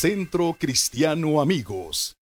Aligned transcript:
Centro 0.00 0.56
Cristiano 0.58 1.42
Amigos. 1.42 2.16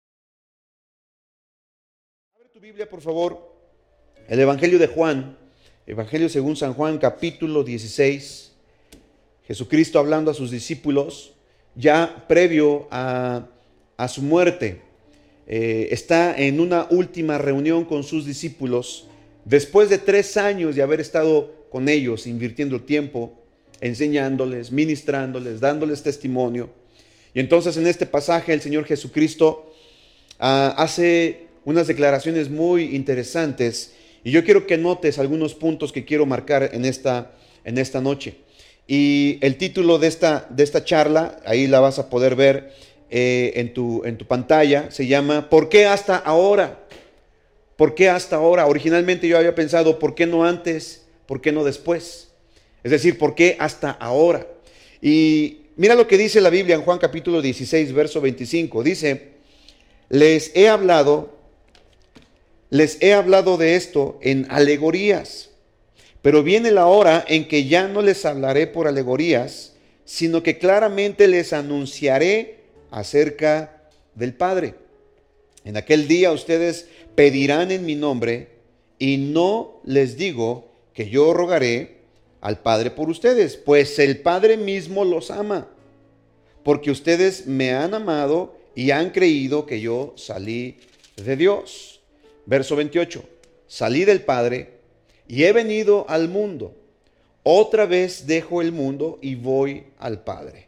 Abre 2.33 2.47
tu 2.53 2.61
Biblia, 2.61 2.87
por 2.87 3.01
favor. 3.01 3.53
El 4.29 4.39
Evangelio 4.39 4.79
de 4.79 4.87
Juan, 4.87 5.37
Evangelio 5.85 6.29
según 6.29 6.55
San 6.55 6.73
Juan, 6.73 6.99
capítulo 6.99 7.65
16. 7.65 8.53
Jesucristo 9.45 9.99
hablando 9.99 10.31
a 10.31 10.33
sus 10.33 10.51
discípulos, 10.51 11.33
ya 11.75 12.23
previo 12.29 12.87
a, 12.91 13.49
su 14.07 14.21
muerte. 14.21 14.79
Eh, 15.45 15.89
está 15.91 16.33
en 16.33 16.61
una 16.61 16.87
última 16.89 17.37
reunión 17.39 17.83
con 17.83 18.05
sus 18.05 18.25
discípulos, 18.25 19.09
después 19.43 19.89
de 19.89 19.97
tres 19.97 20.37
años 20.37 20.77
de 20.77 20.81
haber 20.81 21.01
estado 21.01 21.67
con 21.69 21.89
ellos, 21.89 22.25
invirtiendo 22.25 22.83
tiempo, 22.83 23.33
enseñándoles, 23.81 24.71
ministrándoles, 24.71 25.59
dándoles 25.59 26.03
testimonio. 26.03 26.84
Y 27.35 27.41
entonces 27.41 27.75
en 27.77 27.85
este 27.85 28.05
pasaje 28.05 28.53
el 28.53 28.61
Señor 28.61 28.85
Jesucristo 28.85 29.71
ah, 30.39 30.73
hace 30.77 31.47
unas 31.65 31.85
declaraciones 31.85 32.49
muy 32.49 32.95
interesantes 32.95 33.93
y 34.23 34.31
yo 34.31 34.43
quiero 34.45 34.65
que 34.65 34.77
notes 34.77 35.19
algunos 35.19 35.53
puntos 35.53 35.91
que 35.91 36.05
quiero 36.05 36.25
marcar 36.25 36.71
en 36.73 36.85
esta, 36.85 37.33
en 37.65 37.77
esta 37.77 37.99
noche. 37.99 38.37
Y 38.87 39.37
el 39.41 39.57
título 39.57 39.99
de 39.99 40.07
esta, 40.07 40.47
de 40.49 40.63
esta 40.63 40.85
charla, 40.85 41.39
ahí 41.45 41.67
la 41.67 41.81
vas 41.81 41.99
a 41.99 42.09
poder 42.09 42.35
ver 42.35 42.71
eh, 43.09 43.51
en, 43.55 43.73
tu, 43.73 44.03
en 44.05 44.17
tu 44.17 44.25
pantalla, 44.25 44.89
se 44.89 45.05
llama 45.05 45.49
¿Por 45.49 45.67
qué 45.67 45.85
hasta 45.85 46.15
ahora? 46.15 46.87
¿Por 47.75 47.95
qué 47.95 48.09
hasta 48.09 48.37
ahora? 48.37 48.65
Originalmente 48.65 49.27
yo 49.27 49.37
había 49.37 49.53
pensado, 49.53 49.99
¿por 49.99 50.15
qué 50.15 50.25
no 50.25 50.45
antes? 50.45 51.05
¿Por 51.25 51.41
qué 51.41 51.51
no 51.51 51.65
después? 51.65 52.29
Es 52.83 52.91
decir, 52.91 53.17
¿por 53.17 53.35
qué 53.35 53.57
hasta 53.59 53.91
ahora? 53.91 54.47
Y 55.01 55.64
mira 55.77 55.95
lo 55.95 56.07
que 56.07 56.17
dice 56.17 56.41
la 56.41 56.49
Biblia 56.49 56.75
en 56.75 56.81
Juan 56.81 56.99
capítulo 56.99 57.41
16, 57.41 57.93
verso 57.93 58.21
25. 58.21 58.83
Dice, 58.83 59.35
les 60.09 60.51
he 60.55 60.69
hablado, 60.69 61.37
les 62.69 63.01
he 63.01 63.13
hablado 63.13 63.57
de 63.57 63.75
esto 63.75 64.19
en 64.21 64.47
alegorías, 64.49 65.49
pero 66.21 66.43
viene 66.43 66.71
la 66.71 66.87
hora 66.87 67.23
en 67.27 67.47
que 67.47 67.65
ya 67.65 67.87
no 67.87 68.01
les 68.01 68.25
hablaré 68.25 68.67
por 68.67 68.87
alegorías, 68.87 69.73
sino 70.05 70.43
que 70.43 70.57
claramente 70.57 71.27
les 71.27 71.53
anunciaré 71.53 72.59
acerca 72.91 73.89
del 74.15 74.33
Padre. 74.33 74.75
En 75.63 75.77
aquel 75.77 76.07
día 76.07 76.31
ustedes 76.31 76.87
pedirán 77.15 77.71
en 77.71 77.85
mi 77.85 77.95
nombre 77.95 78.49
y 78.99 79.17
no 79.17 79.81
les 79.83 80.15
digo 80.17 80.69
que 80.93 81.09
yo 81.09 81.33
rogaré 81.33 81.94
al 82.45 82.59
Padre 82.59 82.91
por 82.91 83.09
ustedes, 83.09 83.57
pues 83.57 83.97
el 83.97 84.19
Padre 84.19 84.55
mismo 84.55 85.03
los 85.03 85.31
ama, 85.31 85.67
porque 86.61 86.91
ustedes 86.91 87.47
me 87.47 87.73
han 87.73 87.95
amado 87.95 88.55
y 88.75 88.91
han 88.91 89.09
creído 89.09 89.65
que 89.65 89.81
yo 89.81 90.13
salí 90.15 90.77
de 91.15 91.37
Dios. 91.37 92.01
Verso 92.45 92.75
28, 92.75 93.23
salí 93.65 94.05
del 94.05 94.21
Padre 94.21 94.73
y 95.27 95.45
he 95.45 95.53
venido 95.53 96.05
al 96.07 96.29
mundo. 96.29 96.75
Otra 97.41 97.87
vez 97.87 98.27
dejo 98.27 98.61
el 98.61 98.71
mundo 98.71 99.17
y 99.23 99.33
voy 99.33 99.85
al 99.97 100.23
Padre. 100.23 100.67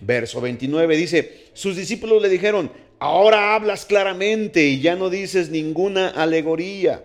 Verso 0.00 0.40
29 0.40 0.96
dice, 0.96 1.48
sus 1.52 1.76
discípulos 1.76 2.22
le 2.22 2.30
dijeron, 2.30 2.72
ahora 2.98 3.54
hablas 3.54 3.84
claramente 3.84 4.64
y 4.64 4.80
ya 4.80 4.96
no 4.96 5.10
dices 5.10 5.50
ninguna 5.50 6.08
alegoría. 6.08 7.04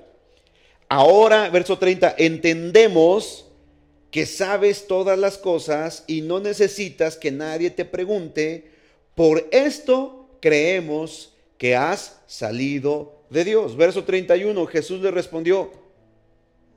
Ahora, 0.88 1.50
verso 1.50 1.78
30, 1.78 2.16
entendemos 2.18 3.50
que 4.14 4.28
sabes 4.28 4.86
todas 4.86 5.17
las 5.17 5.39
cosas 5.39 6.03
y 6.06 6.22
no 6.22 6.39
necesitas 6.39 7.17
que 7.17 7.31
nadie 7.31 7.72
te 7.72 7.83
pregunte. 7.83 8.69
Por 9.16 9.47
esto 9.50 10.30
creemos 10.39 11.33
que 11.58 11.75
has 11.75 12.19
salido 12.28 13.23
de 13.31 13.44
Dios. 13.44 13.75
Verso 13.75 14.03
31, 14.03 14.68
Jesús 14.68 15.02
le 15.02 15.09
respondió, 15.09 15.72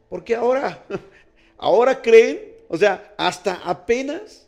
¿por 0.09 0.25
qué 0.25 0.35
ahora? 0.35 0.83
¿Ahora 1.59 2.01
creen? 2.01 2.41
O 2.69 2.79
sea, 2.79 3.13
hasta 3.19 3.57
apenas 3.57 4.47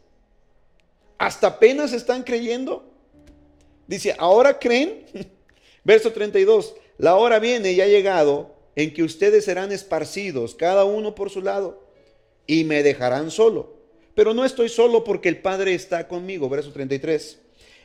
hasta 1.18 1.48
apenas 1.48 1.92
están 1.92 2.22
creyendo. 2.22 2.90
Dice, 3.86 4.16
¿ahora 4.18 4.58
creen? 4.58 5.04
Verso 5.84 6.10
32, 6.10 6.74
la 6.96 7.16
hora 7.16 7.38
viene 7.38 7.72
y 7.72 7.82
ha 7.82 7.86
llegado 7.86 8.54
en 8.76 8.94
que 8.94 9.02
ustedes 9.02 9.44
serán 9.44 9.72
esparcidos, 9.72 10.54
cada 10.54 10.86
uno 10.86 11.14
por 11.14 11.28
su 11.28 11.42
lado, 11.42 11.87
y 12.48 12.64
me 12.64 12.82
dejarán 12.82 13.30
solo. 13.30 13.76
Pero 14.16 14.34
no 14.34 14.44
estoy 14.44 14.68
solo 14.68 15.04
porque 15.04 15.28
el 15.28 15.38
Padre 15.38 15.74
está 15.74 16.08
conmigo. 16.08 16.48
Verso 16.48 16.72
33. 16.72 17.38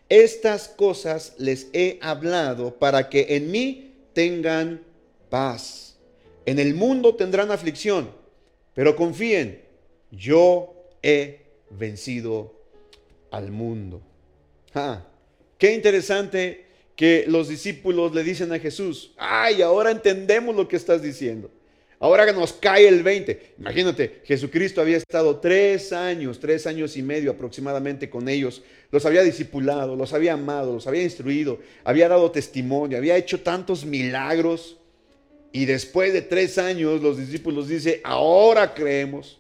Estas 0.10 0.68
cosas 0.68 1.36
les 1.38 1.68
he 1.74 2.00
hablado 2.02 2.80
para 2.80 3.10
que 3.10 3.36
en 3.36 3.52
mí 3.52 3.94
tengan 4.14 4.82
paz. 5.30 5.98
En 6.48 6.58
el 6.58 6.74
mundo 6.74 7.16
tendrán 7.16 7.52
aflicción, 7.52 8.10
pero 8.74 8.96
confíen, 8.96 9.62
yo 10.12 10.74
he 11.02 11.42
vencido 11.70 12.54
al 13.32 13.52
mundo. 13.52 14.02
qué 15.58 15.74
interesante 15.74 16.66
que 16.96 17.26
los 17.28 17.48
discípulos 17.48 18.14
le 18.14 18.24
dicen 18.24 18.52
a 18.52 18.60
Jesús, 18.60 19.14
ay, 19.18 19.62
ahora 19.62 19.92
entendemos 19.92 20.56
lo 20.56 20.68
que 20.68 20.76
estás 20.76 21.02
diciendo. 21.02 21.50
Ahora 22.04 22.26
que 22.26 22.34
nos 22.34 22.52
cae 22.52 22.86
el 22.86 23.02
20. 23.02 23.54
Imagínate, 23.60 24.20
Jesucristo 24.26 24.82
había 24.82 24.98
estado 24.98 25.40
tres 25.40 25.94
años, 25.94 26.38
tres 26.38 26.68
años 26.68 26.98
y 26.98 27.02
medio 27.02 27.32
aproximadamente 27.32 28.10
con 28.10 28.28
ellos. 28.28 28.62
Los 28.92 29.06
había 29.06 29.24
discipulado, 29.24 29.96
los 29.96 30.12
había 30.12 30.34
amado, 30.34 30.74
los 30.74 30.86
había 30.86 31.02
instruido, 31.02 31.60
había 31.86 32.10
dado 32.10 32.30
testimonio, 32.30 32.98
había 32.98 33.16
hecho 33.16 33.40
tantos 33.40 33.86
milagros. 33.86 34.76
Y 35.54 35.64
después 35.64 36.12
de 36.12 36.22
tres 36.22 36.58
años 36.58 37.02
los 37.02 37.18
discípulos 37.18 37.70
dicen, 37.70 38.02
ahora 38.04 38.74
creemos. 38.74 39.40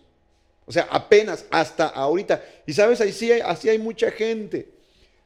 O 0.66 0.72
sea, 0.72 0.88
apenas 0.90 1.46
hasta 1.52 1.88
ahorita. 1.88 2.41
Y 2.66 2.72
sabes, 2.72 3.02
así 3.02 3.29
hay, 3.29 3.41
así 3.41 3.68
hay 3.68 3.78
mucha 3.78 4.09
gente. 4.09 4.69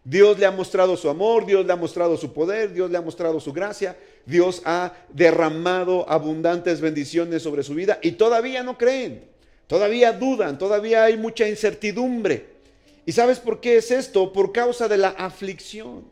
Dios 0.10 0.40
le 0.40 0.46
ha 0.46 0.52
mostrado 0.52 0.96
su 0.96 1.10
amor, 1.10 1.46
Dios 1.46 1.66
le 1.66 1.74
ha 1.74 1.76
mostrado 1.76 2.16
su 2.16 2.32
poder, 2.32 2.72
Dios 2.72 2.90
le 2.90 2.98
ha 2.98 3.02
mostrado 3.02 3.42
su 3.42 3.52
gracia, 3.52 3.98
Dios 4.26 4.62
ha 4.64 4.94
derramado 5.10 6.10
abundantes 6.10 6.80
bendiciones 6.80 7.44
sobre 7.44 7.62
su 7.62 7.74
vida 7.74 8.00
y 8.02 8.14
todavía 8.14 8.64
no 8.64 8.78
creen, 8.78 9.26
todavía 9.68 10.14
dudan, 10.14 10.58
todavía 10.58 11.04
hay 11.04 11.18
mucha 11.18 11.46
incertidumbre. 11.50 12.46
¿Y 13.06 13.12
sabes 13.12 13.42
por 13.42 13.60
qué 13.60 13.76
es 13.76 13.92
esto? 13.92 14.32
Por 14.32 14.54
causa 14.54 14.88
de 14.88 14.96
la 14.96 15.10
aflicción, 15.10 16.06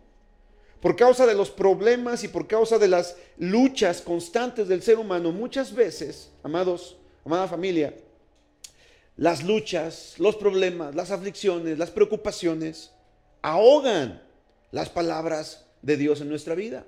por 0.82 0.98
causa 0.98 1.26
de 1.26 1.34
los 1.34 1.50
problemas 1.50 2.26
y 2.26 2.28
por 2.28 2.48
causa 2.48 2.78
de 2.78 2.90
las 2.90 3.16
luchas 3.38 4.02
constantes 4.02 4.68
del 4.68 4.82
ser 4.82 5.00
humano. 5.00 5.32
Muchas 5.32 5.74
veces, 5.74 6.32
amados, 6.44 6.98
amada 7.24 7.48
familia, 7.48 7.94
las 9.16 9.42
luchas, 9.42 10.16
los 10.18 10.36
problemas, 10.36 10.96
las 10.96 11.12
aflicciones, 11.12 11.78
las 11.78 11.92
preocupaciones 11.92 12.92
ahogan 13.46 14.24
las 14.72 14.90
palabras 14.90 15.68
de 15.84 15.98
Dios 15.98 16.20
en 16.20 16.30
nuestra 16.30 16.56
vida. 16.56 16.86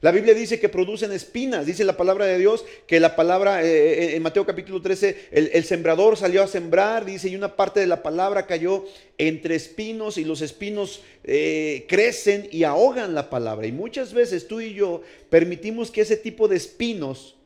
La 0.00 0.10
Biblia 0.10 0.34
dice 0.34 0.58
que 0.58 0.68
producen 0.68 1.12
espinas, 1.12 1.66
dice 1.66 1.84
la 1.84 1.96
palabra 1.96 2.26
de 2.26 2.36
Dios, 2.36 2.64
que 2.86 2.98
la 2.98 3.14
palabra, 3.14 3.62
eh, 3.62 3.68
eh, 3.68 4.16
en 4.16 4.22
Mateo 4.22 4.44
capítulo 4.44 4.82
13, 4.82 5.28
el, 5.30 5.64
sembrador 5.64 6.16
salió 6.16 6.42
a 6.42 6.48
sembrar, 6.48 7.04
dice, 7.04 7.28
y 7.28 7.36
una 7.36 7.54
parte 7.54 7.78
de 7.80 7.86
la 7.86 8.02
palabra 8.02 8.46
cayó 8.46 8.84
entre 9.18 9.54
espinos 9.54 10.18
y 10.18 10.24
los 10.24 10.42
espinos 10.42 11.02
eh, 11.22 11.86
crecen 11.88 12.48
y 12.50 12.64
ahogan 12.64 13.14
la 13.14 13.30
palabra. 13.30 13.68
Y 13.68 13.72
muchas 13.72 14.12
veces 14.12 14.48
tú 14.48 14.60
y 14.60 14.74
yo 14.74 15.02
permitimos 15.28 15.92
que 15.92 16.00
ese 16.00 16.16
tipo 16.16 16.48
de 16.48 16.56
espinos 16.56 17.36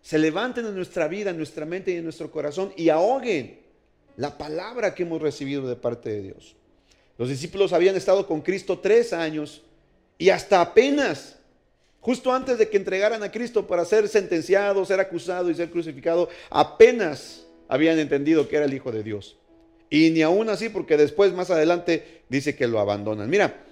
se 0.00 0.18
levanten 0.18 0.64
en 0.64 0.74
nuestra 0.74 1.06
vida, 1.06 1.30
en 1.30 1.36
nuestra 1.36 1.66
mente 1.66 1.90
y 1.90 1.96
en 1.96 2.04
nuestro 2.04 2.30
corazón 2.30 2.72
y 2.76 2.88
ahoguen 2.88 3.60
la 4.16 4.38
palabra 4.38 4.94
que 4.94 5.02
hemos 5.02 5.20
recibido 5.20 5.68
de 5.68 5.76
parte 5.76 6.08
de 6.08 6.22
Dios. 6.22 6.56
Los 7.18 7.28
discípulos 7.28 7.72
habían 7.72 7.96
estado 7.96 8.26
con 8.26 8.42
Cristo 8.42 8.78
tres 8.78 9.12
años 9.12 9.62
y 10.18 10.30
hasta 10.30 10.60
apenas, 10.60 11.38
justo 12.00 12.32
antes 12.32 12.58
de 12.58 12.68
que 12.68 12.76
entregaran 12.76 13.22
a 13.22 13.30
Cristo 13.30 13.66
para 13.66 13.84
ser 13.84 14.08
sentenciado, 14.08 14.84
ser 14.84 15.00
acusado 15.00 15.50
y 15.50 15.54
ser 15.54 15.70
crucificado, 15.70 16.28
apenas 16.50 17.46
habían 17.68 17.98
entendido 17.98 18.48
que 18.48 18.56
era 18.56 18.66
el 18.66 18.74
Hijo 18.74 18.92
de 18.92 19.02
Dios. 19.02 19.36
Y 19.88 20.10
ni 20.10 20.22
aún 20.22 20.48
así, 20.48 20.68
porque 20.68 20.96
después, 20.96 21.32
más 21.32 21.50
adelante, 21.50 22.22
dice 22.28 22.56
que 22.56 22.66
lo 22.66 22.80
abandonan. 22.80 23.30
Mira, 23.30 23.62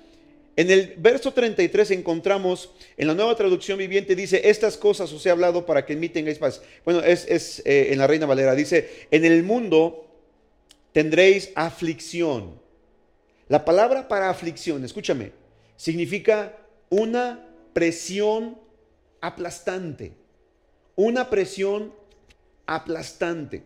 en 0.56 0.70
el 0.70 0.94
verso 0.98 1.32
33 1.32 1.90
encontramos, 1.90 2.70
en 2.96 3.08
la 3.08 3.14
nueva 3.14 3.34
traducción 3.34 3.78
viviente 3.78 4.14
dice, 4.14 4.48
estas 4.48 4.76
cosas 4.76 5.12
os 5.12 5.26
he 5.26 5.30
hablado 5.30 5.66
para 5.66 5.84
que 5.84 5.94
en 5.94 6.12
tengáis 6.12 6.38
paz. 6.38 6.62
Bueno, 6.84 7.02
es, 7.02 7.62
eh, 7.64 7.88
en 7.90 7.98
la 7.98 8.06
Reina 8.06 8.26
Valera, 8.26 8.54
dice, 8.54 9.08
en 9.10 9.24
el 9.24 9.42
mundo 9.42 10.06
tendréis 10.92 11.50
aflicción. 11.56 12.63
La 13.54 13.64
palabra 13.64 14.08
para 14.08 14.30
aflicción, 14.30 14.84
escúchame, 14.84 15.30
significa 15.76 16.56
una 16.90 17.46
presión 17.72 18.58
aplastante. 19.20 20.10
Una 20.96 21.30
presión 21.30 21.94
aplastante. 22.66 23.62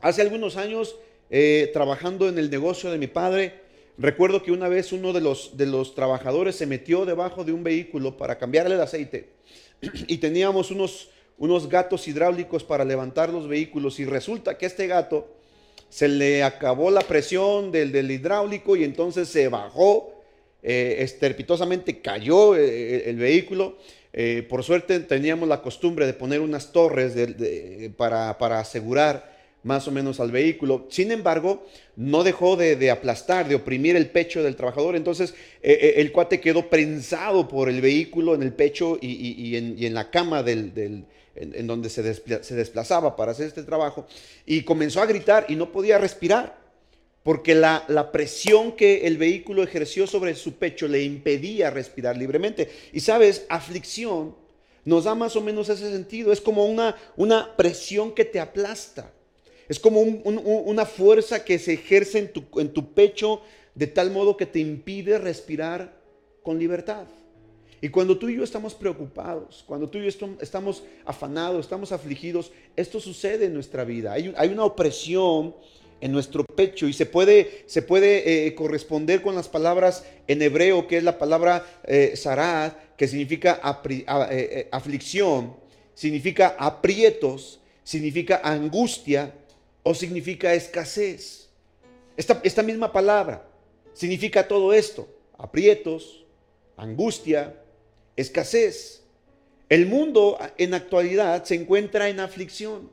Hace 0.00 0.22
algunos 0.22 0.56
años, 0.56 0.94
eh, 1.28 1.70
trabajando 1.72 2.28
en 2.28 2.38
el 2.38 2.48
negocio 2.48 2.92
de 2.92 2.98
mi 2.98 3.08
padre, 3.08 3.62
recuerdo 3.98 4.44
que 4.44 4.52
una 4.52 4.68
vez 4.68 4.92
uno 4.92 5.12
de 5.12 5.22
los, 5.22 5.56
de 5.56 5.66
los 5.66 5.96
trabajadores 5.96 6.54
se 6.54 6.66
metió 6.66 7.04
debajo 7.04 7.42
de 7.42 7.52
un 7.52 7.64
vehículo 7.64 8.16
para 8.16 8.38
cambiarle 8.38 8.76
el 8.76 8.80
aceite 8.80 9.30
y 10.06 10.18
teníamos 10.18 10.70
unos, 10.70 11.10
unos 11.36 11.68
gatos 11.68 12.06
hidráulicos 12.06 12.62
para 12.62 12.84
levantar 12.84 13.30
los 13.30 13.48
vehículos 13.48 13.98
y 13.98 14.04
resulta 14.04 14.56
que 14.56 14.66
este 14.66 14.86
gato 14.86 15.34
se 15.94 16.08
le 16.08 16.42
acabó 16.42 16.90
la 16.90 17.02
presión 17.02 17.70
del, 17.70 17.92
del 17.92 18.10
hidráulico 18.10 18.74
y 18.74 18.82
entonces 18.82 19.28
se 19.28 19.46
bajó, 19.46 20.12
eh, 20.60 20.96
estrepitosamente 20.98 22.00
cayó 22.00 22.56
eh, 22.56 23.08
el 23.08 23.16
vehículo. 23.16 23.78
Eh, 24.12 24.44
por 24.48 24.64
suerte 24.64 24.98
teníamos 24.98 25.48
la 25.48 25.62
costumbre 25.62 26.04
de 26.04 26.12
poner 26.12 26.40
unas 26.40 26.72
torres 26.72 27.14
para, 27.96 28.36
para 28.38 28.58
asegurar 28.58 29.34
más 29.64 29.88
o 29.88 29.90
menos 29.90 30.20
al 30.20 30.30
vehículo. 30.30 30.86
Sin 30.90 31.10
embargo, 31.10 31.66
no 31.96 32.22
dejó 32.22 32.56
de, 32.56 32.90
aplastar, 32.90 33.48
de 33.48 33.56
oprimir 33.56 33.96
el 33.96 34.10
pecho 34.10 34.42
del 34.42 34.54
trabajador. 34.54 34.94
Entonces, 34.94 35.34
eh, 35.62 35.78
eh, 35.80 35.94
el 35.96 36.12
cuate 36.12 36.40
quedó 36.40 36.68
prensado 36.70 37.48
por 37.48 37.68
el 37.68 37.80
vehículo 37.80 38.34
en 38.34 38.42
el 38.42 38.52
pecho 38.52 38.98
y, 39.00 39.56
en, 39.56 39.94
la 39.94 40.10
cama 40.10 40.42
del, 40.42 41.06
en, 41.36 41.66
donde 41.66 41.90
se, 41.90 42.02
desplazaba 42.02 43.16
para 43.16 43.32
hacer 43.32 43.46
este 43.46 43.62
trabajo. 43.62 44.06
Y 44.46 44.62
comenzó 44.62 45.00
a 45.00 45.06
gritar 45.06 45.46
y 45.48 45.56
no 45.56 45.72
podía 45.72 45.98
respirar. 45.98 46.62
Porque 47.22 47.54
la, 47.54 48.10
presión 48.12 48.72
que 48.72 49.06
el 49.06 49.16
vehículo 49.16 49.62
ejerció 49.62 50.06
sobre 50.06 50.34
su 50.34 50.54
pecho 50.54 50.86
le 50.86 51.02
impedía 51.02 51.70
respirar 51.70 52.16
libremente. 52.16 52.70
Y 52.92 53.00
sabes, 53.00 53.46
aflicción 53.48 54.36
nos 54.84 55.04
da 55.04 55.14
más 55.14 55.34
o 55.34 55.40
menos 55.40 55.68
ese 55.70 55.90
sentido. 55.90 56.32
Es 56.32 56.40
como 56.40 56.66
una, 56.66 57.56
presión 57.56 58.12
que 58.12 58.24
te 58.24 58.40
aplasta. 58.40 59.10
Es 59.68 59.80
como 59.80 60.00
una 60.00 60.84
fuerza 60.84 61.42
que 61.42 61.58
se 61.58 61.72
ejerce 61.72 62.30
en 62.56 62.72
tu 62.72 62.92
pecho 62.92 63.40
de 63.74 63.86
tal 63.86 64.10
modo 64.10 64.36
que 64.36 64.46
te 64.46 64.60
impide 64.60 65.18
respirar 65.18 65.96
con 66.42 66.58
libertad. 66.58 67.06
Y 67.84 67.90
cuando 67.90 68.16
tú 68.16 68.30
y 68.30 68.36
yo 68.36 68.44
estamos 68.44 68.72
preocupados, 68.72 69.62
cuando 69.66 69.90
tú 69.90 69.98
y 69.98 70.10
yo 70.10 70.36
estamos 70.40 70.84
afanados, 71.04 71.66
estamos 71.66 71.92
afligidos, 71.92 72.50
esto 72.76 72.98
sucede 72.98 73.44
en 73.44 73.52
nuestra 73.52 73.84
vida. 73.84 74.14
Hay, 74.14 74.48
una 74.48 74.64
opresión 74.64 75.54
en 76.00 76.10
nuestro 76.10 76.46
pecho 76.46 76.88
y 76.88 76.94
se 76.94 77.04
puede, 77.04 77.64
se 77.66 77.82
puede 77.82 78.46
eh, 78.46 78.54
corresponder 78.54 79.20
con 79.20 79.34
las 79.34 79.48
palabras 79.48 80.06
en 80.26 80.40
hebreo, 80.40 80.88
que 80.88 80.96
es 80.96 81.04
la 81.04 81.18
palabra 81.18 81.66
eh, 81.86 82.14
que 82.96 83.06
significa 83.06 83.60
eh, 83.90 84.04
eh, 84.08 84.68
aflicción, 84.72 85.54
significa 85.92 86.56
aprietos, 86.58 87.60
significa 87.82 88.40
angustia, 88.42 89.34
o 89.82 89.92
significa 89.92 90.54
escasez. 90.54 91.50
Esta, 92.16 92.40
esta 92.44 92.62
misma 92.62 92.90
palabra 92.90 93.46
significa 93.92 94.48
todo 94.48 94.72
esto, 94.72 95.06
aprietos, 95.36 96.24
angustia, 96.78 97.60
escasez. 98.16 99.02
El 99.68 99.86
mundo 99.86 100.38
en 100.58 100.74
actualidad 100.74 101.44
se 101.44 101.54
encuentra 101.54 102.08
en 102.08 102.20
aflicción. 102.20 102.90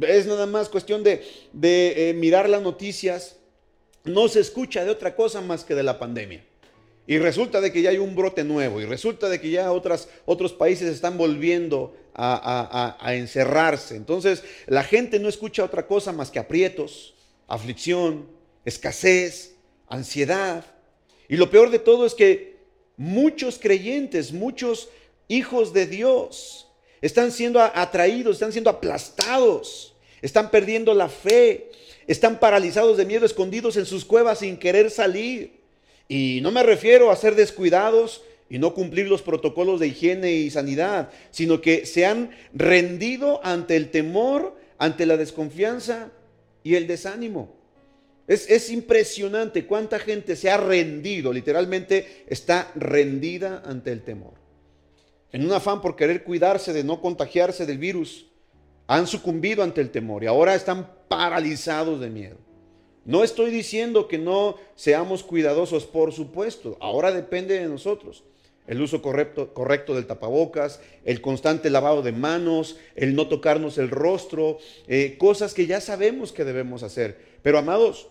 Es 0.00 0.26
nada 0.26 0.46
más 0.46 0.68
cuestión 0.68 1.02
de, 1.02 1.24
de 1.52 2.10
eh, 2.10 2.14
mirar 2.14 2.48
las 2.48 2.62
noticias. 2.62 3.36
No 4.04 4.28
se 4.28 4.40
escucha 4.40 4.84
de 4.84 4.90
otra 4.90 5.14
cosa 5.16 5.40
más 5.40 5.64
que 5.64 5.74
de 5.74 5.82
la 5.82 5.98
pandemia. 5.98 6.44
Y 7.10 7.18
resulta 7.18 7.60
de 7.60 7.72
que 7.72 7.82
ya 7.82 7.90
hay 7.90 7.98
un 7.98 8.14
brote 8.14 8.44
nuevo 8.44 8.80
y 8.80 8.84
resulta 8.84 9.28
de 9.28 9.40
que 9.40 9.50
ya 9.50 9.72
otros 9.72 10.52
países 10.52 10.88
están 10.88 11.18
volviendo 11.18 11.96
a, 12.14 13.12
encerrarse. 13.14 13.96
Entonces 13.96 14.44
la 14.66 14.84
gente 14.84 15.18
no 15.18 15.28
escucha 15.28 15.64
otra 15.64 15.88
cosa 15.88 16.12
más 16.12 16.30
que 16.30 16.38
aprietos, 16.38 17.14
aflicción, 17.48 18.28
escasez, 18.64 19.56
ansiedad. 19.88 20.64
Y 21.28 21.36
lo 21.36 21.50
peor 21.50 21.70
de 21.70 21.80
todo 21.80 22.06
es 22.06 22.14
que 22.14 22.49
muchos 23.00 23.58
creyentes, 23.58 24.30
muchos 24.30 24.90
hijos 25.26 25.72
de 25.72 25.86
Dios 25.86 26.68
están 27.00 27.32
siendo 27.32 27.58
atraídos, 27.58 28.36
están 28.36 28.52
siendo 28.52 28.68
aplastados, 28.68 29.94
están 30.20 30.50
perdiendo 30.50 30.92
la 30.92 31.08
fe, 31.08 31.70
están 32.06 32.38
paralizados 32.38 32.98
de 32.98 33.06
miedo, 33.06 33.24
escondidos 33.24 33.78
en 33.78 33.86
sus 33.86 34.04
cuevas 34.04 34.40
sin 34.40 34.58
querer 34.58 34.90
salir. 34.90 35.62
Y 36.08 36.40
no 36.42 36.50
me 36.50 36.62
refiero 36.62 37.10
a 37.10 37.16
ser 37.16 37.36
descuidados 37.36 38.20
y 38.50 38.58
no 38.58 38.74
cumplir 38.74 39.08
los 39.08 39.22
protocolos 39.22 39.80
de 39.80 39.86
higiene 39.86 40.32
y 40.32 40.50
sanidad, 40.50 41.08
sino 41.30 41.62
que 41.62 41.86
se 41.86 42.04
han 42.04 42.32
rendido 42.52 43.40
ante 43.42 43.76
el 43.76 43.90
temor, 43.90 44.58
ante 44.76 45.06
la 45.06 45.16
desconfianza 45.16 46.10
y 46.62 46.74
el 46.74 46.86
desánimo. 46.86 47.59
Es, 48.26 48.48
es, 48.48 48.70
impresionante 48.70 49.66
cuánta 49.66 49.98
gente 49.98 50.36
se 50.36 50.50
ha 50.50 50.56
rendido, 50.56 51.32
literalmente 51.32 52.24
está 52.28 52.70
rendida 52.76 53.62
ante 53.64 53.90
el 53.90 54.02
temor. 54.02 54.34
En 55.32 55.44
un 55.44 55.52
afán 55.52 55.80
por 55.80 55.96
querer 55.96 56.22
cuidarse 56.22 56.72
de 56.72 56.84
no 56.84 57.00
contagiarse 57.00 57.66
del 57.66 57.78
virus, 57.78 58.26
han 58.86 59.06
sucumbido 59.06 59.62
ante 59.62 59.80
el 59.80 59.90
temor 59.90 60.24
y 60.24 60.26
ahora 60.26 60.54
están 60.54 60.90
paralizados 61.08 62.00
de 62.00 62.10
miedo. 62.10 62.36
No 63.04 63.24
estoy 63.24 63.50
diciendo 63.50 64.08
que 64.08 64.18
no 64.18 64.56
seamos 64.74 65.22
cuidadosos, 65.22 65.86
por 65.86 66.12
supuesto. 66.12 66.76
Ahora 66.80 67.12
depende 67.12 67.58
de 67.58 67.68
nosotros. 67.68 68.24
El 68.66 68.80
uso 68.82 69.00
correcto, 69.02 69.54
correcto 69.54 69.94
del 69.94 70.06
tapabocas, 70.06 70.80
el 71.04 71.20
constante 71.20 71.70
lavado 71.70 72.02
de 72.02 72.12
manos, 72.12 72.76
el 72.94 73.14
no 73.14 73.26
tocarnos 73.26 73.78
el 73.78 73.90
rostro, 73.90 74.58
eh, 74.86 75.16
cosas 75.18 75.54
que 75.54 75.66
ya 75.66 75.80
sabemos 75.80 76.30
que 76.30 76.44
debemos 76.44 76.82
hacer. 76.82 77.29
Pero 77.42 77.58
amados, 77.58 78.08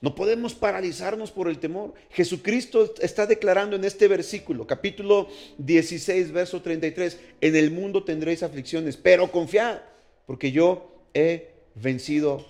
no 0.00 0.14
podemos 0.14 0.54
paralizarnos 0.54 1.30
por 1.30 1.48
el 1.48 1.58
temor. 1.58 1.94
Jesucristo 2.10 2.94
está 3.00 3.26
declarando 3.26 3.76
en 3.76 3.84
este 3.84 4.08
versículo, 4.08 4.66
capítulo 4.66 5.28
16, 5.58 6.32
verso 6.32 6.60
33, 6.60 7.18
en 7.40 7.56
el 7.56 7.70
mundo 7.70 8.04
tendréis 8.04 8.42
aflicciones, 8.42 8.96
pero 8.96 9.30
confiad, 9.30 9.78
porque 10.26 10.50
yo 10.50 10.92
he 11.14 11.52
vencido 11.74 12.44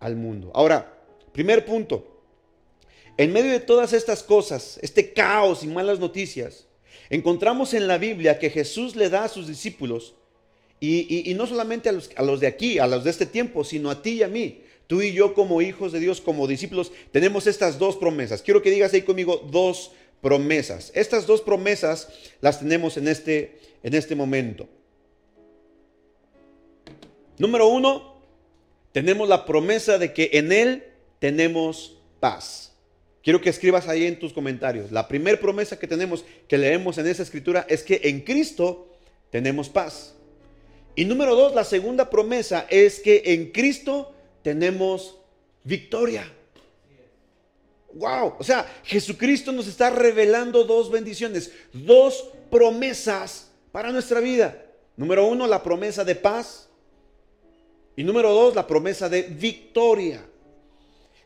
al 0.00 0.16
mundo. 0.16 0.50
Ahora, 0.54 0.94
Primer 1.34 1.64
punto. 1.64 2.06
En 3.16 3.32
medio 3.32 3.50
de 3.50 3.58
todas 3.58 3.92
estas 3.92 4.22
cosas, 4.22 4.78
este 4.82 5.12
caos 5.12 5.64
y 5.64 5.66
malas 5.66 5.98
noticias, 5.98 6.68
encontramos 7.10 7.74
en 7.74 7.88
la 7.88 7.98
Biblia 7.98 8.38
que 8.38 8.50
Jesús 8.50 8.94
le 8.94 9.10
da 9.10 9.24
a 9.24 9.28
sus 9.28 9.48
discípulos, 9.48 10.14
y, 10.80 11.32
no 11.34 11.46
solamente 11.46 11.90
los, 11.90 12.10
a 12.14 12.22
los 12.22 12.40
de 12.40 12.46
aquí, 12.46 12.78
a 12.78 12.86
los 12.86 13.04
de 13.04 13.10
este 13.10 13.26
tiempo, 13.26 13.64
sino 13.64 13.90
a 13.90 14.00
ti 14.00 14.10
y 14.10 14.22
a 14.22 14.28
mí. 14.28 14.60
Tú 14.86 15.00
y 15.00 15.12
yo 15.12 15.34
como 15.34 15.62
hijos 15.62 15.92
de 15.92 16.00
Dios, 16.00 16.20
como 16.20 16.46
discípulos, 16.46 16.92
tenemos 17.10 17.46
estas 17.46 17.78
dos 17.78 17.96
promesas. 17.96 18.42
Quiero 18.42 18.62
que 18.62 18.70
digas 18.70 18.92
ahí 18.92 19.02
conmigo 19.02 19.46
dos 19.50 19.92
promesas. 20.20 20.92
Estas 20.94 21.26
dos 21.26 21.40
promesas 21.40 22.08
las 22.40 22.58
tenemos 22.58 22.96
en 22.96 23.08
este, 23.08 23.58
en 23.82 23.94
este 23.94 24.14
momento. 24.14 24.68
Número 27.38 27.68
uno, 27.68 28.14
tenemos 28.92 29.28
la 29.28 29.44
promesa 29.44 29.98
de 29.98 30.12
que 30.12 30.30
en 30.34 30.52
Él 30.52 30.84
tenemos 31.18 31.98
paz. 32.20 32.72
Quiero 33.22 33.40
que 33.40 33.50
escribas 33.50 33.88
ahí 33.88 34.06
en 34.06 34.18
tus 34.18 34.32
comentarios. 34.32 34.92
La 34.92 35.08
primera 35.08 35.40
promesa 35.40 35.78
que 35.78 35.88
tenemos, 35.88 36.24
que 36.46 36.58
leemos 36.58 36.98
en 36.98 37.06
esa 37.06 37.22
escritura, 37.22 37.66
es 37.68 37.82
que 37.82 38.02
en 38.04 38.20
Cristo 38.20 38.94
tenemos 39.30 39.68
paz. 39.68 40.14
Y 40.94 41.06
número 41.06 41.34
dos, 41.34 41.54
la 41.54 41.64
segunda 41.64 42.08
promesa 42.08 42.66
es 42.70 43.00
que 43.00 43.22
en 43.26 43.50
Cristo 43.50 44.13
tenemos 44.44 45.16
victoria. 45.64 46.30
Wow, 47.94 48.34
o 48.38 48.44
sea, 48.44 48.66
Jesucristo 48.84 49.50
nos 49.50 49.66
está 49.66 49.90
revelando 49.90 50.64
dos 50.64 50.90
bendiciones, 50.90 51.50
dos 51.72 52.28
promesas 52.50 53.48
para 53.72 53.90
nuestra 53.90 54.20
vida. 54.20 54.64
Número 54.96 55.26
uno, 55.26 55.48
la 55.48 55.62
promesa 55.62 56.04
de 56.04 56.14
paz. 56.14 56.68
Y 57.96 58.04
número 58.04 58.32
dos, 58.32 58.54
la 58.54 58.66
promesa 58.66 59.08
de 59.08 59.22
victoria. 59.22 60.24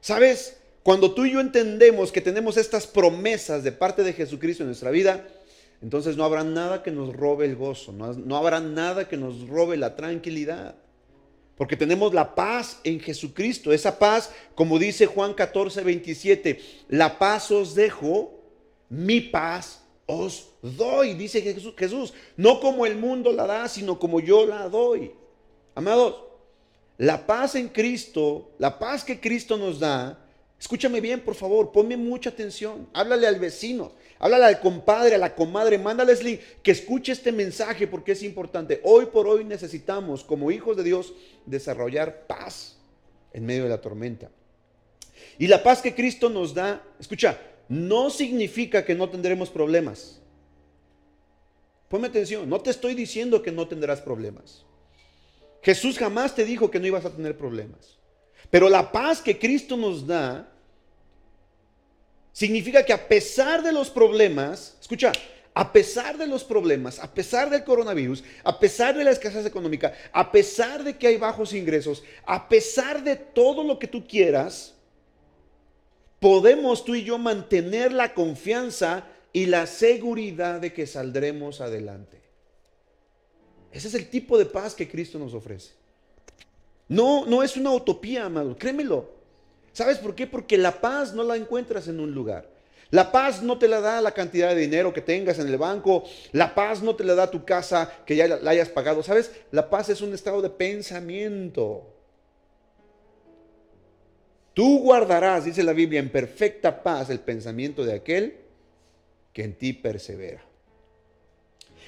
¿Sabes? 0.00 0.56
Cuando 0.82 1.12
tú 1.12 1.26
y 1.26 1.32
yo 1.32 1.40
entendemos 1.40 2.12
que 2.12 2.20
tenemos 2.20 2.56
estas 2.56 2.86
promesas 2.86 3.64
de 3.64 3.72
parte 3.72 4.04
de 4.04 4.12
Jesucristo 4.12 4.62
en 4.62 4.68
nuestra 4.68 4.90
vida, 4.90 5.26
entonces 5.82 6.16
no 6.16 6.24
habrá 6.24 6.44
nada 6.44 6.82
que 6.82 6.90
nos 6.90 7.14
robe 7.14 7.46
el 7.46 7.56
gozo, 7.56 7.92
no, 7.92 8.36
habrá 8.36 8.60
nada 8.60 9.08
que 9.08 9.16
nos 9.16 9.48
robe 9.48 9.76
la 9.76 9.96
tranquilidad. 9.96 10.76
Porque 11.58 11.76
tenemos 11.76 12.14
la 12.14 12.36
paz 12.36 12.80
en 12.84 13.00
Jesucristo. 13.00 13.72
Esa 13.72 13.98
paz, 13.98 14.30
como 14.54 14.78
dice 14.78 15.06
Juan 15.06 15.34
14, 15.34 15.82
27, 15.82 16.60
la 16.88 17.18
paz 17.18 17.50
os 17.50 17.74
dejo, 17.74 18.32
mi 18.88 19.20
paz 19.20 19.82
os 20.06 20.50
doy, 20.62 21.14
dice 21.14 21.42
Jesús, 21.42 21.74
Jesús. 21.76 22.14
No 22.36 22.60
como 22.60 22.86
el 22.86 22.96
mundo 22.96 23.32
la 23.32 23.46
da, 23.46 23.68
sino 23.68 23.98
como 23.98 24.20
yo 24.20 24.46
la 24.46 24.68
doy. 24.68 25.10
Amados, 25.74 26.22
la 26.96 27.26
paz 27.26 27.56
en 27.56 27.68
Cristo, 27.68 28.52
la 28.58 28.78
paz 28.78 29.02
que 29.02 29.20
Cristo 29.20 29.56
nos 29.56 29.80
da, 29.80 30.24
escúchame 30.60 31.00
bien, 31.00 31.20
por 31.20 31.34
favor, 31.34 31.72
ponme 31.72 31.96
mucha 31.96 32.30
atención. 32.30 32.88
Háblale 32.92 33.26
al 33.26 33.40
vecino, 33.40 33.92
háblale 34.18 34.44
al 34.44 34.60
compadre, 34.60 35.14
a 35.14 35.18
la 35.18 35.34
comadre, 35.34 35.78
mándales 35.78 36.20
que 36.62 36.70
escuche 36.70 37.12
este 37.12 37.32
mensaje 37.32 37.86
porque 37.86 38.12
es 38.12 38.22
importante. 38.22 38.80
Hoy 38.84 39.06
por 39.06 39.26
hoy 39.26 39.44
necesitamos, 39.44 40.24
como 40.24 40.50
hijos 40.50 40.76
de 40.76 40.84
Dios, 40.84 41.12
desarrollar 41.46 42.26
paz 42.26 42.76
en 43.32 43.46
medio 43.46 43.64
de 43.64 43.70
la 43.70 43.80
tormenta. 43.80 44.30
Y 45.38 45.46
la 45.46 45.62
paz 45.62 45.80
que 45.80 45.94
Cristo 45.94 46.28
nos 46.28 46.54
da, 46.54 46.82
escucha, 46.98 47.38
no 47.68 48.10
significa 48.10 48.84
que 48.84 48.94
no 48.94 49.08
tendremos 49.08 49.50
problemas. 49.50 50.20
Ponme 51.88 52.08
atención, 52.08 52.48
no 52.48 52.60
te 52.60 52.70
estoy 52.70 52.94
diciendo 52.94 53.42
que 53.42 53.52
no 53.52 53.68
tendrás 53.68 54.00
problemas. 54.00 54.64
Jesús 55.62 55.98
jamás 55.98 56.34
te 56.34 56.44
dijo 56.44 56.70
que 56.70 56.80
no 56.80 56.86
ibas 56.86 57.04
a 57.04 57.10
tener 57.10 57.36
problemas. 57.36 57.98
Pero 58.50 58.68
la 58.68 58.92
paz 58.92 59.20
que 59.20 59.38
Cristo 59.38 59.76
nos 59.76 60.06
da 60.06 60.50
significa 62.38 62.84
que 62.84 62.92
a 62.92 63.08
pesar 63.08 63.64
de 63.64 63.72
los 63.72 63.90
problemas, 63.90 64.76
escucha, 64.80 65.10
a 65.54 65.72
pesar 65.72 66.16
de 66.16 66.28
los 66.28 66.44
problemas, 66.44 67.00
a 67.00 67.12
pesar 67.12 67.50
del 67.50 67.64
coronavirus, 67.64 68.22
a 68.44 68.60
pesar 68.60 68.96
de 68.96 69.02
la 69.02 69.10
escasez 69.10 69.44
económica, 69.44 69.92
a 70.12 70.30
pesar 70.30 70.84
de 70.84 70.96
que 70.96 71.08
hay 71.08 71.16
bajos 71.16 71.52
ingresos, 71.52 72.04
a 72.24 72.48
pesar 72.48 73.02
de 73.02 73.16
todo 73.16 73.64
lo 73.64 73.80
que 73.80 73.88
tú 73.88 74.06
quieras, 74.06 74.76
podemos 76.20 76.84
tú 76.84 76.94
y 76.94 77.02
yo 77.02 77.18
mantener 77.18 77.92
la 77.92 78.14
confianza 78.14 79.08
y 79.32 79.46
la 79.46 79.66
seguridad 79.66 80.60
de 80.60 80.72
que 80.72 80.86
saldremos 80.86 81.60
adelante. 81.60 82.22
Ese 83.72 83.88
es 83.88 83.94
el 83.94 84.08
tipo 84.08 84.38
de 84.38 84.46
paz 84.46 84.76
que 84.76 84.88
Cristo 84.88 85.18
nos 85.18 85.34
ofrece. 85.34 85.72
No, 86.86 87.26
no 87.26 87.42
es 87.42 87.56
una 87.56 87.72
utopía, 87.72 88.26
amado, 88.26 88.56
créemelo. 88.56 89.17
¿Sabes 89.78 89.98
por 89.98 90.16
qué? 90.16 90.26
Porque 90.26 90.58
la 90.58 90.80
paz 90.80 91.14
no 91.14 91.22
la 91.22 91.36
encuentras 91.36 91.86
en 91.86 92.00
un 92.00 92.10
lugar. 92.10 92.50
La 92.90 93.12
paz 93.12 93.42
no 93.42 93.58
te 93.58 93.68
la 93.68 93.80
da 93.80 94.00
la 94.00 94.10
cantidad 94.10 94.48
de 94.48 94.60
dinero 94.60 94.92
que 94.92 95.00
tengas 95.00 95.38
en 95.38 95.46
el 95.46 95.56
banco. 95.56 96.02
La 96.32 96.52
paz 96.52 96.82
no 96.82 96.96
te 96.96 97.04
la 97.04 97.14
da 97.14 97.30
tu 97.30 97.44
casa 97.44 97.88
que 98.04 98.16
ya 98.16 98.26
la 98.26 98.50
hayas 98.50 98.70
pagado. 98.70 99.04
¿Sabes? 99.04 99.30
La 99.52 99.70
paz 99.70 99.88
es 99.88 100.00
un 100.00 100.12
estado 100.12 100.42
de 100.42 100.50
pensamiento. 100.50 101.94
Tú 104.52 104.80
guardarás, 104.80 105.44
dice 105.44 105.62
la 105.62 105.74
Biblia, 105.74 106.00
en 106.00 106.10
perfecta 106.10 106.82
paz 106.82 107.08
el 107.10 107.20
pensamiento 107.20 107.84
de 107.84 107.94
aquel 107.94 108.36
que 109.32 109.44
en 109.44 109.56
ti 109.56 109.74
persevera. 109.74 110.42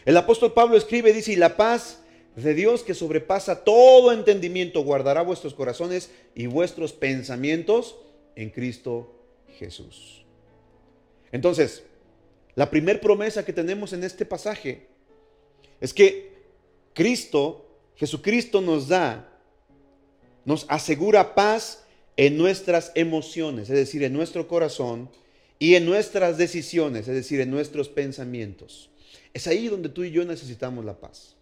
El 0.04 0.16
apóstol 0.16 0.52
Pablo 0.52 0.76
escribe, 0.76 1.12
dice, 1.12 1.32
y 1.32 1.36
la 1.36 1.56
paz 1.56 1.99
de 2.36 2.54
Dios 2.54 2.82
que 2.82 2.94
sobrepasa 2.94 3.64
todo 3.64 4.12
entendimiento 4.12 4.82
guardará 4.82 5.22
vuestros 5.22 5.54
corazones 5.54 6.10
y 6.34 6.46
vuestros 6.46 6.92
pensamientos 6.92 7.96
en 8.36 8.50
Cristo 8.50 9.12
Jesús. 9.58 10.24
Entonces, 11.32 11.82
la 12.54 12.70
primera 12.70 13.00
promesa 13.00 13.44
que 13.44 13.52
tenemos 13.52 13.92
en 13.92 14.04
este 14.04 14.24
pasaje 14.24 14.86
es 15.80 15.94
que 15.94 16.32
Cristo, 16.94 17.66
Jesucristo 17.96 18.60
nos 18.60 18.88
da, 18.88 19.28
nos 20.44 20.66
asegura 20.68 21.34
paz 21.34 21.84
en 22.16 22.36
nuestras 22.36 22.92
emociones, 22.94 23.70
es 23.70 23.76
decir, 23.76 24.02
en 24.02 24.12
nuestro 24.12 24.46
corazón, 24.48 25.10
y 25.60 25.74
en 25.74 25.84
nuestras 25.84 26.38
decisiones, 26.38 27.06
es 27.06 27.14
decir, 27.14 27.40
en 27.40 27.50
nuestros 27.50 27.88
pensamientos. 27.88 28.90
Es 29.34 29.46
ahí 29.46 29.68
donde 29.68 29.90
tú 29.90 30.02
y 30.02 30.10
yo 30.10 30.24
necesitamos 30.24 30.84
la 30.84 30.98
paz. 30.98 31.36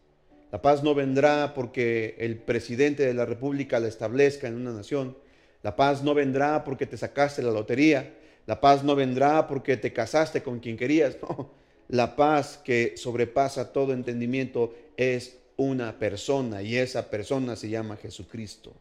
La 0.50 0.62
paz 0.62 0.83
no 0.83 0.95
vendrá 0.95 1.52
porque 1.55 2.17
el 2.19 2.38
presidente 2.38 3.05
de 3.05 3.14
la 3.14 3.26
República 3.26 3.81
la 3.81 3.88
establezca 3.88 4.49
en 4.49 4.55
una 4.55 4.73
nación. 4.73 5.17
La 5.62 5.76
paz 5.76 6.02
no 6.02 6.14
vendrá 6.14 6.64
porque 6.64 6.87
te 6.87 6.97
sacaste 6.97 7.43
la 7.43 7.50
lotería. 7.50 8.14
La 8.47 8.61
paz 8.61 8.83
no 8.83 8.97
vendrá 8.97 9.47
porque 9.47 9.76
te 9.76 9.93
casaste 9.93 10.43
con 10.43 10.61
quien 10.61 10.76
querías. 10.76 11.17
No. 11.28 11.50
La 11.88 12.17
paz 12.17 12.61
que 12.62 12.99
sobrepasa 12.99 13.73
todo 13.73 13.95
entendimiento 13.95 14.75
es 14.99 15.38
una 15.57 15.99
persona 15.99 16.61
y 16.61 16.76
esa 16.76 17.09
persona 17.09 17.57
se 17.57 17.71
llama 17.71 17.97
Jesucristo. 17.97 18.75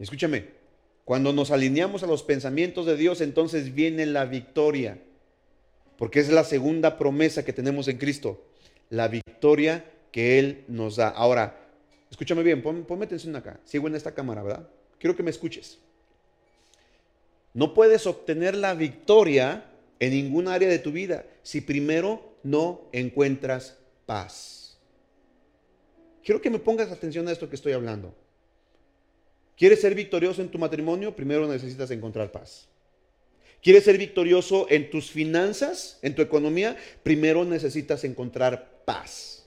Escúchame, 0.00 0.48
cuando 1.04 1.32
nos 1.32 1.52
alineamos 1.52 2.02
a 2.02 2.08
los 2.08 2.24
pensamientos 2.24 2.84
de 2.84 2.96
Dios, 2.96 3.20
entonces 3.20 3.74
viene 3.74 4.06
la 4.06 4.24
victoria, 4.24 4.98
porque 5.96 6.18
es 6.18 6.30
la 6.30 6.42
segunda 6.42 6.98
promesa 6.98 7.44
que 7.44 7.52
tenemos 7.52 7.86
en 7.86 7.98
Cristo, 7.98 8.44
la 8.90 9.06
victoria 9.06 9.84
que 10.12 10.38
Él 10.38 10.64
nos 10.68 10.96
da. 10.96 11.08
Ahora, 11.08 11.56
escúchame 12.10 12.42
bien, 12.42 12.62
ponme 12.62 13.04
atención 13.04 13.34
acá, 13.36 13.60
sigo 13.64 13.88
en 13.88 13.94
esta 13.94 14.14
cámara, 14.14 14.42
¿verdad? 14.42 14.68
Quiero 14.98 15.16
que 15.16 15.22
me 15.22 15.30
escuches. 15.30 15.78
No 17.54 17.74
puedes 17.74 18.06
obtener 18.06 18.54
la 18.54 18.74
victoria 18.74 19.64
en 19.98 20.12
ningún 20.12 20.48
área 20.48 20.68
de 20.68 20.78
tu 20.78 20.92
vida 20.92 21.24
si 21.42 21.60
primero 21.60 22.36
no 22.42 22.82
encuentras 22.92 23.78
paz. 24.04 24.78
Quiero 26.22 26.42
que 26.42 26.50
me 26.50 26.58
pongas 26.58 26.90
atención 26.90 27.28
a 27.28 27.32
esto 27.32 27.48
que 27.48 27.56
estoy 27.56 27.72
hablando. 27.72 28.14
¿Quieres 29.56 29.80
ser 29.80 29.94
victorioso 29.94 30.42
en 30.42 30.50
tu 30.50 30.58
matrimonio? 30.58 31.16
Primero 31.16 31.48
necesitas 31.48 31.90
encontrar 31.90 32.30
paz. 32.30 32.68
¿Quieres 33.62 33.84
ser 33.84 33.96
victorioso 33.96 34.66
en 34.68 34.90
tus 34.90 35.10
finanzas, 35.10 35.98
en 36.02 36.14
tu 36.14 36.22
economía? 36.22 36.76
Primero 37.02 37.44
necesitas 37.44 38.04
encontrar 38.04 38.82
paz. 38.84 39.45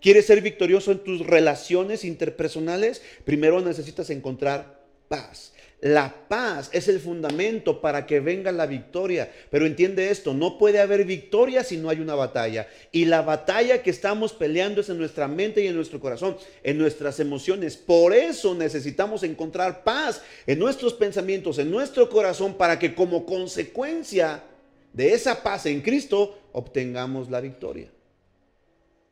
¿Quieres 0.00 0.26
ser 0.26 0.40
victorioso 0.40 0.92
en 0.92 1.00
tus 1.00 1.26
relaciones 1.26 2.04
interpersonales? 2.04 3.02
Primero 3.24 3.60
necesitas 3.60 4.08
encontrar 4.10 4.80
paz. 5.08 5.52
La 5.80 6.14
paz 6.28 6.68
es 6.72 6.88
el 6.88 7.00
fundamento 7.00 7.80
para 7.80 8.06
que 8.06 8.20
venga 8.20 8.52
la 8.52 8.66
victoria. 8.66 9.30
Pero 9.50 9.66
entiende 9.66 10.10
esto, 10.10 10.34
no 10.34 10.58
puede 10.58 10.78
haber 10.78 11.04
victoria 11.04 11.64
si 11.64 11.78
no 11.78 11.88
hay 11.88 12.00
una 12.00 12.14
batalla. 12.14 12.68
Y 12.92 13.06
la 13.06 13.22
batalla 13.22 13.82
que 13.82 13.90
estamos 13.90 14.32
peleando 14.32 14.82
es 14.82 14.90
en 14.90 14.98
nuestra 14.98 15.26
mente 15.26 15.62
y 15.62 15.68
en 15.68 15.76
nuestro 15.76 16.00
corazón, 16.00 16.36
en 16.62 16.76
nuestras 16.76 17.18
emociones. 17.20 17.76
Por 17.76 18.14
eso 18.14 18.54
necesitamos 18.54 19.22
encontrar 19.22 19.82
paz 19.82 20.22
en 20.46 20.58
nuestros 20.58 20.92
pensamientos, 20.94 21.58
en 21.58 21.70
nuestro 21.70 22.10
corazón, 22.10 22.54
para 22.54 22.78
que 22.78 22.94
como 22.94 23.24
consecuencia 23.24 24.44
de 24.92 25.12
esa 25.12 25.42
paz 25.42 25.64
en 25.66 25.80
Cristo 25.80 26.38
obtengamos 26.52 27.30
la 27.30 27.40
victoria. 27.40 27.90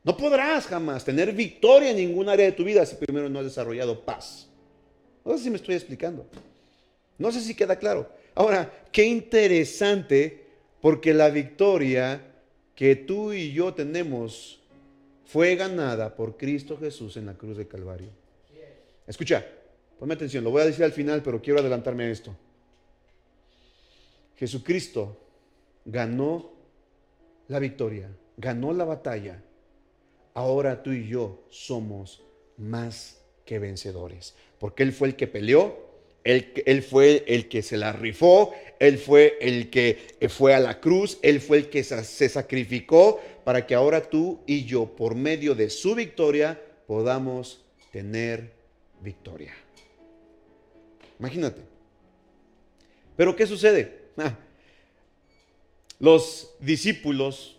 No 0.05 0.17
podrás 0.17 0.67
jamás 0.67 1.05
tener 1.05 1.33
victoria 1.33 1.91
en 1.91 1.97
ningún 1.97 2.29
área 2.29 2.47
de 2.47 2.53
tu 2.53 2.65
vida 2.65 2.87
si 2.87 2.97
primero 2.97 3.29
no 3.29 3.41
has 3.41 3.45
desarrollado 3.45 4.05
paz. 4.05 4.49
No 5.25 5.37
sé 5.37 5.45
si 5.45 5.51
me 5.51 5.57
estoy 5.57 5.75
explicando. 5.75 6.27
No 7.19 7.33
sé 7.33 7.41
si 7.41 7.55
queda 7.55 7.77
claro. 7.77 8.11
Ahora, 8.35 8.73
qué 8.93 9.05
interesante, 9.05 10.47
porque 10.81 11.13
la 11.13 11.29
victoria 11.29 12.23
que 12.75 12.95
tú 12.95 13.33
y 13.33 13.53
yo 13.53 13.75
tenemos 13.75 14.61
fue 15.27 15.57
ganada 15.57 16.15
por 16.15 16.37
Cristo 16.37 16.79
Jesús 16.79 17.17
en 17.17 17.27
la 17.27 17.35
cruz 17.35 17.57
de 17.57 17.67
Calvario. 17.67 18.11
Escucha, 19.07 19.45
ponme 19.99 20.15
atención, 20.15 20.45
lo 20.45 20.51
voy 20.51 20.63
a 20.63 20.67
decir 20.67 20.85
al 20.85 20.93
final, 20.93 21.23
pero 21.23 21.43
quiero 21.43 21.59
adelantarme 21.59 22.05
a 22.05 22.11
esto. 22.11 22.35
Jesucristo 24.37 25.19
ganó 25.85 26.53
la 27.49 27.59
victoria, 27.59 28.09
ganó 28.37 28.73
la 28.73 28.85
batalla. 28.85 29.43
Ahora 30.35 30.83
tú 30.83 30.93
y 30.93 31.09
yo 31.09 31.45
somos 31.51 32.23
más 32.57 33.21
que 33.45 33.59
vencedores, 33.59 34.35
porque 34.59 34.83
Él 34.83 34.93
fue 34.93 35.09
el 35.09 35.17
que 35.17 35.27
peleó, 35.27 35.89
él, 36.29 36.83
fue 36.83 37.25
el 37.27 37.49
que 37.49 37.63
se 37.63 37.79
la 37.79 37.93
rifó, 37.93 38.53
Él 38.79 38.99
fue 38.99 39.39
el 39.41 39.71
que 39.71 40.19
fue 40.29 40.55
a 40.55 40.61
la 40.61 40.79
cruz, 40.79 41.19
Él 41.23 41.41
fue 41.41 41.57
el 41.57 41.71
que 41.71 41.83
se 41.83 42.29
sacrificó 42.29 43.19
para 43.45 43.67
que 43.67 43.75
ahora 43.75 44.11
tú 44.11 44.41
y 44.47 44.67
yo, 44.67 44.95
por 44.95 45.15
medio 45.15 45.55
de 45.55 45.71
su 45.71 45.95
victoria, 45.95 46.61
podamos 46.87 47.65
tener 47.93 48.53
victoria. 49.01 49.55
Imagínate. 51.19 51.63
Pero 53.17 53.35
¿qué 53.35 53.47
sucede? 53.47 54.11
Ah, 54.19 54.37
los 55.99 56.55
discípulos, 56.61 57.58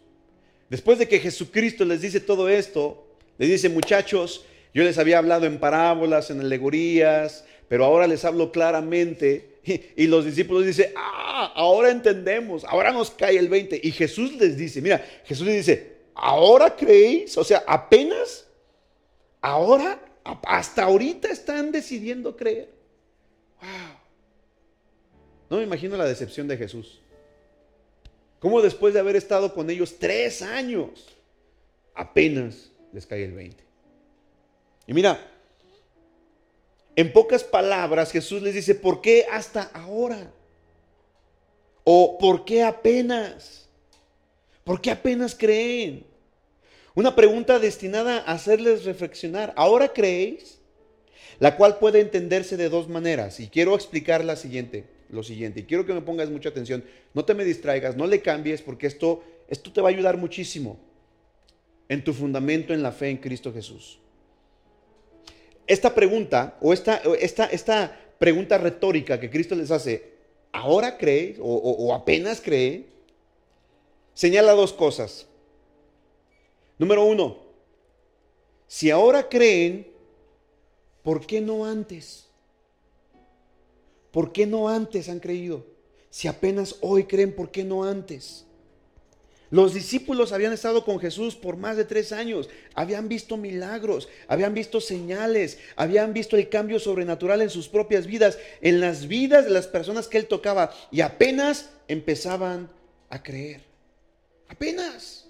después 0.70 1.00
de 1.00 1.08
que 1.08 1.20
Jesucristo 1.20 1.86
les 1.86 2.02
dice 2.02 2.20
todo 2.20 2.50
esto, 2.50 3.06
les 3.38 3.50
dice, 3.50 3.70
muchachos, 3.70 4.46
yo 4.74 4.84
les 4.84 4.98
había 4.98 5.18
hablado 5.18 5.46
en 5.46 5.60
parábolas, 5.60 6.30
en 6.30 6.42
alegorías, 6.42 7.46
pero 7.68 7.86
ahora 7.86 8.08
les 8.08 8.26
hablo 8.26 8.52
claramente. 8.52 9.48
Y, 9.96 10.08
los 10.08 10.26
discípulos 10.26 10.66
dicen, 10.66 10.92
ah, 10.96 11.52
ahora 11.54 11.92
entendemos, 11.92 12.64
ahora 12.64 12.92
nos 12.92 13.12
cae 13.12 13.38
el 13.38 13.50
20. 13.50 13.80
Y 13.84 13.92
Jesús 13.92 14.34
les 14.34 14.58
dice, 14.58 14.82
mira, 14.82 15.06
Jesús 15.26 15.46
les 15.46 15.58
dice, 15.58 15.98
¿ahora 16.16 16.76
creéis? 16.76 17.38
O 17.38 17.44
sea, 17.44 17.64
apenas, 17.68 18.48
ahora, 19.42 20.00
hasta 20.24 20.84
ahorita 20.84 21.30
están 21.30 21.72
decidiendo 21.72 22.36
creer. 22.36 22.70
Wow. 23.62 24.00
No 25.52 25.58
me 25.58 25.64
imagino 25.64 25.98
la 25.98 26.06
decepción 26.06 26.48
de 26.48 26.58
Jesús. 26.58 27.00
¿Cómo 28.40 28.62
después 28.62 28.94
de 28.94 29.00
haber 29.00 29.16
estado 29.16 29.54
con 29.54 29.70
ellos 29.70 29.98
tres 30.00 30.42
años, 30.42 31.18
apenas 31.94 32.72
les 32.94 33.06
cae 33.06 33.26
el 33.26 33.34
20? 33.34 33.64
Y 34.88 34.94
mira, 34.94 35.20
en 36.96 37.12
pocas 37.14 37.44
palabras, 37.44 38.12
Jesús 38.12 38.42
les 38.42 38.54
dice, 38.54 38.76
¿por 38.76 39.02
qué 39.02 39.26
hasta 39.32 39.64
ahora? 39.74 40.32
¿O 41.84 42.18
por 42.18 42.46
qué 42.46 42.64
apenas? 42.64 43.68
¿Por 44.64 44.82
qué 44.82 44.92
apenas 44.92 45.36
creen? 45.36 46.06
Una 46.96 47.16
pregunta 47.16 47.60
destinada 47.60 48.20
a 48.20 48.34
hacerles 48.34 48.86
reflexionar. 48.86 49.54
¿Ahora 49.56 49.94
creéis? 49.94 50.60
la 51.40 51.56
cual 51.56 51.80
puede 51.80 52.02
entenderse 52.02 52.58
de 52.58 52.70
dos 52.70 52.88
maneras. 52.88 53.40
Y 53.40 53.48
quiero 53.48 53.76
explicar 53.76 54.24
la 54.24 54.36
siguiente, 54.36 54.86
lo 55.10 55.24
siguiente. 55.24 55.62
Y 55.62 55.64
quiero 55.64 55.86
que 55.86 55.94
me 55.94 56.02
pongas 56.02 56.30
mucha 56.30 56.50
atención. 56.50 56.84
No 57.14 57.26
te 57.26 57.34
me 57.34 57.44
distraigas, 57.44 57.98
no 57.98 58.08
le 58.08 58.22
cambies, 58.22 58.62
porque 58.62 58.88
esto, 58.88 59.24
esto 59.48 59.72
te 59.72 59.82
va 59.82 59.90
a 59.90 59.92
ayudar 59.92 60.18
muchísimo 60.18 60.80
en 61.88 62.04
tu 62.04 62.14
fundamento 62.14 62.74
en 62.74 62.84
la 62.84 62.92
fe 62.92 63.10
en 63.10 63.18
Cristo 63.18 63.52
Jesús. 63.52 64.00
Esta 65.66 65.94
pregunta, 65.94 66.58
o 66.62 66.74
esta, 66.74 67.02
esta, 67.20 67.46
esta 67.46 68.00
pregunta 68.18 68.58
retórica 68.58 69.20
que 69.20 69.30
Cristo 69.30 69.56
les 69.56 69.72
hace, 69.72 70.14
¿ahora 70.52 70.98
cree 70.98 71.38
o, 71.40 71.56
o 71.56 71.94
apenas 71.94 72.42
cree? 72.42 72.86
Señala 74.14 74.54
dos 74.54 74.74
cosas. 74.74 75.28
Número 76.78 77.04
uno, 77.04 77.38
si 78.68 78.90
ahora 78.92 79.28
creen, 79.28 79.88
¿por 81.04 81.26
qué 81.26 81.42
no 81.42 81.66
antes? 81.66 82.29
¿Por 84.12 84.32
qué 84.32 84.46
no 84.46 84.70
antes 84.70 85.10
han 85.10 85.20
creído? 85.20 85.66
Si 86.10 86.28
apenas 86.28 86.76
hoy 86.82 87.04
creen, 87.04 87.36
¿por 87.36 87.52
qué 87.52 87.64
no 87.64 87.84
antes? 87.84 88.46
Los 89.52 89.74
discípulos 89.74 90.32
habían 90.32 90.54
estado 90.54 90.86
con 90.86 91.00
Jesús 91.00 91.36
por 91.36 91.58
más 91.58 91.76
de 91.76 91.86
tres 91.86 92.12
años, 92.12 92.50
habían 92.76 93.10
visto 93.10 93.36
milagros, 93.36 94.08
habían 94.28 94.54
visto 94.54 94.80
señales, 94.80 95.58
habían 95.76 96.14
visto 96.14 96.38
el 96.38 96.50
cambio 96.50 96.80
sobrenatural 96.80 97.42
en 97.42 97.50
sus 97.50 97.68
propias 97.68 98.06
vidas, 98.06 98.38
en 98.62 98.80
las 98.80 99.08
vidas 99.08 99.46
de 99.46 99.52
las 99.52 99.66
personas 99.66 100.08
que 100.08 100.20
él 100.20 100.28
tocaba 100.28 100.72
y 100.92 101.02
apenas 101.02 101.72
empezaban 101.88 102.70
a 103.10 103.24
creer. 103.24 103.64
Apenas. 104.48 105.26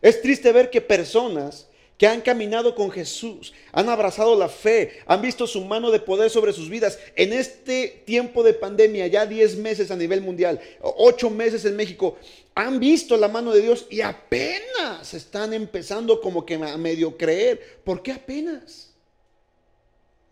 Es 0.00 0.20
triste 0.20 0.50
ver 0.50 0.68
que 0.70 0.80
personas 0.80 1.68
que 2.02 2.08
han 2.08 2.20
caminado 2.20 2.74
con 2.74 2.90
Jesús, 2.90 3.52
han 3.70 3.88
abrazado 3.88 4.34
la 4.34 4.48
fe, 4.48 5.02
han 5.06 5.22
visto 5.22 5.46
su 5.46 5.60
mano 5.64 5.92
de 5.92 6.00
poder 6.00 6.30
sobre 6.30 6.52
sus 6.52 6.68
vidas. 6.68 6.98
En 7.14 7.32
este 7.32 8.02
tiempo 8.04 8.42
de 8.42 8.54
pandemia, 8.54 9.06
ya 9.06 9.24
10 9.24 9.58
meses 9.58 9.88
a 9.92 9.94
nivel 9.94 10.20
mundial, 10.20 10.60
8 10.80 11.30
meses 11.30 11.64
en 11.64 11.76
México, 11.76 12.16
han 12.56 12.80
visto 12.80 13.16
la 13.16 13.28
mano 13.28 13.52
de 13.52 13.62
Dios 13.62 13.86
y 13.88 14.00
apenas 14.00 15.14
están 15.14 15.52
empezando 15.52 16.20
como 16.20 16.44
que 16.44 16.54
a 16.54 16.76
medio 16.76 17.16
creer. 17.16 17.80
¿Por 17.84 18.02
qué 18.02 18.10
apenas? 18.10 18.90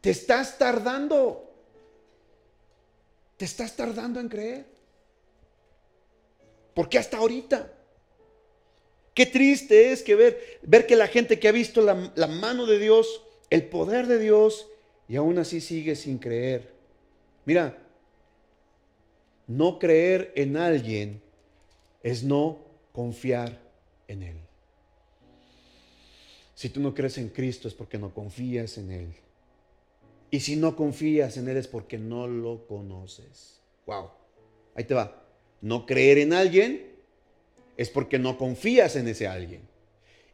Te 0.00 0.10
estás 0.10 0.58
tardando. 0.58 1.54
Te 3.36 3.44
estás 3.44 3.76
tardando 3.76 4.18
en 4.18 4.28
creer. 4.28 4.66
¿Por 6.74 6.88
qué 6.88 6.98
hasta 6.98 7.18
ahorita? 7.18 7.74
Qué 9.20 9.26
triste 9.26 9.92
es 9.92 10.02
que 10.02 10.14
ver, 10.14 10.60
ver 10.62 10.86
que 10.86 10.96
la 10.96 11.06
gente 11.06 11.38
que 11.38 11.46
ha 11.46 11.52
visto 11.52 11.82
la, 11.82 12.26
mano 12.26 12.64
de 12.64 12.78
Dios, 12.78 13.22
el 13.50 13.64
poder 13.66 14.06
de 14.06 14.18
Dios, 14.18 14.66
y 15.10 15.16
aún 15.16 15.36
así 15.36 15.60
sigue 15.60 15.94
sin 15.94 16.16
creer. 16.16 16.70
Mira, 17.44 17.76
no 19.46 19.78
creer 19.78 20.32
en 20.36 20.56
alguien 20.56 21.20
es 22.02 22.22
no 22.22 22.60
confiar 22.92 23.60
en 24.08 24.22
Él. 24.22 24.36
Si 26.54 26.70
tú 26.70 26.80
no 26.80 26.94
crees 26.94 27.18
en 27.18 27.28
Cristo 27.28 27.68
es 27.68 27.74
porque 27.74 27.98
no 27.98 28.14
confías 28.14 28.78
en 28.78 28.90
Él. 28.90 29.12
Y 30.30 30.40
si 30.40 30.56
no 30.56 30.76
confías 30.76 31.36
en 31.36 31.46
Él 31.46 31.58
es 31.58 31.68
porque 31.68 31.98
no 31.98 32.26
lo 32.26 32.66
conoces. 32.66 33.60
Wow. 33.84 34.12
Ahí 34.74 34.84
te 34.84 34.94
va. 34.94 35.22
No 35.60 35.84
creer 35.84 36.16
en 36.16 36.32
alguien 36.32 36.89
es 37.80 37.88
porque 37.88 38.18
no 38.18 38.36
confías 38.36 38.94
en 38.96 39.08
ese 39.08 39.26
alguien. 39.26 39.62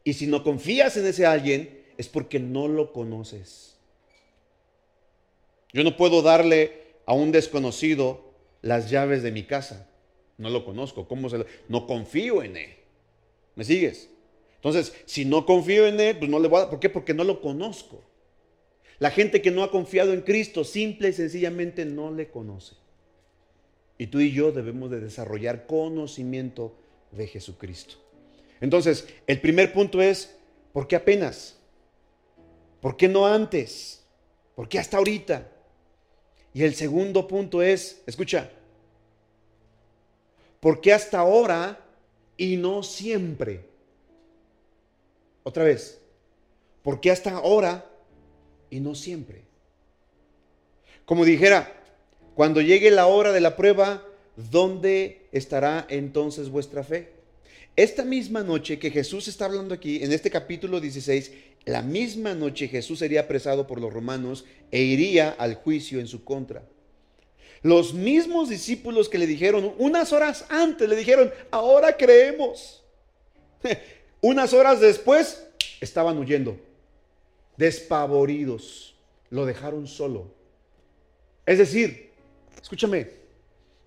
Y 0.02 0.14
si 0.14 0.26
no 0.26 0.42
confías 0.42 0.96
en 0.96 1.06
ese 1.06 1.26
alguien, 1.26 1.80
es 1.96 2.08
porque 2.08 2.40
no 2.40 2.66
lo 2.66 2.92
conoces. 2.92 3.76
Yo 5.72 5.84
no 5.84 5.96
puedo 5.96 6.22
darle 6.22 6.96
a 7.06 7.12
un 7.12 7.30
desconocido 7.30 8.32
las 8.62 8.90
llaves 8.90 9.22
de 9.22 9.30
mi 9.30 9.44
casa. 9.44 9.88
No 10.38 10.50
lo 10.50 10.64
conozco. 10.64 11.06
¿Cómo 11.06 11.30
se 11.30 11.38
lo... 11.38 11.46
No 11.68 11.86
confío 11.86 12.42
en 12.42 12.56
él. 12.56 12.70
¿Me 13.54 13.62
sigues? 13.62 14.10
Entonces, 14.56 14.92
si 15.04 15.24
no 15.24 15.46
confío 15.46 15.86
en 15.86 16.00
él, 16.00 16.18
pues 16.18 16.28
no 16.28 16.40
le 16.40 16.48
voy 16.48 16.56
a 16.56 16.60
dar. 16.62 16.70
¿Por 16.70 16.80
qué? 16.80 16.90
Porque 16.90 17.14
no 17.14 17.22
lo 17.22 17.40
conozco. 17.40 18.02
La 18.98 19.12
gente 19.12 19.40
que 19.40 19.52
no 19.52 19.62
ha 19.62 19.70
confiado 19.70 20.12
en 20.12 20.22
Cristo, 20.22 20.64
simple 20.64 21.10
y 21.10 21.12
sencillamente 21.12 21.84
no 21.84 22.12
le 22.12 22.28
conoce. 22.28 22.74
Y 23.98 24.08
tú 24.08 24.18
y 24.18 24.32
yo 24.32 24.50
debemos 24.50 24.90
de 24.90 24.98
desarrollar 24.98 25.68
conocimiento 25.68 26.76
de 27.16 27.26
Jesucristo. 27.26 27.96
Entonces, 28.60 29.06
el 29.26 29.40
primer 29.40 29.72
punto 29.72 30.00
es, 30.00 30.36
¿por 30.72 30.86
qué 30.86 30.96
apenas? 30.96 31.56
¿Por 32.80 32.96
qué 32.96 33.08
no 33.08 33.26
antes? 33.26 34.04
¿Por 34.54 34.68
qué 34.68 34.78
hasta 34.78 34.96
ahorita? 34.96 35.50
Y 36.54 36.62
el 36.62 36.74
segundo 36.74 37.28
punto 37.28 37.62
es, 37.62 38.02
escucha, 38.06 38.50
¿por 40.60 40.80
qué 40.80 40.92
hasta 40.92 41.18
ahora 41.18 41.84
y 42.36 42.56
no 42.56 42.82
siempre? 42.82 43.68
Otra 45.42 45.64
vez, 45.64 46.00
¿por 46.82 47.00
qué 47.00 47.10
hasta 47.10 47.32
ahora 47.32 47.84
y 48.70 48.80
no 48.80 48.94
siempre? 48.94 49.42
Como 51.04 51.24
dijera, 51.24 51.72
cuando 52.34 52.60
llegue 52.60 52.90
la 52.90 53.06
hora 53.06 53.32
de 53.32 53.40
la 53.40 53.56
prueba, 53.56 54.04
¿dónde 54.36 55.26
estará 55.32 55.86
entonces 55.88 56.48
vuestra 56.48 56.84
fe? 56.84 57.12
Esta 57.74 58.04
misma 58.04 58.42
noche 58.42 58.78
que 58.78 58.90
Jesús 58.90 59.28
está 59.28 59.44
hablando 59.44 59.74
aquí, 59.74 60.02
en 60.02 60.12
este 60.12 60.30
capítulo 60.30 60.80
16, 60.80 61.32
la 61.66 61.82
misma 61.82 62.34
noche 62.34 62.68
Jesús 62.68 63.00
sería 63.00 63.22
apresado 63.22 63.66
por 63.66 63.80
los 63.80 63.92
romanos 63.92 64.44
e 64.70 64.82
iría 64.82 65.30
al 65.30 65.56
juicio 65.56 66.00
en 66.00 66.06
su 66.06 66.24
contra. 66.24 66.62
Los 67.62 67.92
mismos 67.92 68.48
discípulos 68.48 69.08
que 69.08 69.18
le 69.18 69.26
dijeron 69.26 69.74
unas 69.78 70.12
horas 70.12 70.46
antes, 70.48 70.88
le 70.88 70.96
dijeron, 70.96 71.32
ahora 71.50 71.96
creemos. 71.96 72.82
Unas 74.22 74.54
horas 74.54 74.80
después 74.80 75.46
estaban 75.80 76.18
huyendo, 76.18 76.58
despavoridos, 77.56 78.96
lo 79.30 79.44
dejaron 79.44 79.86
solo. 79.86 80.32
Es 81.44 81.58
decir, 81.58 82.10
escúchame, 82.60 83.08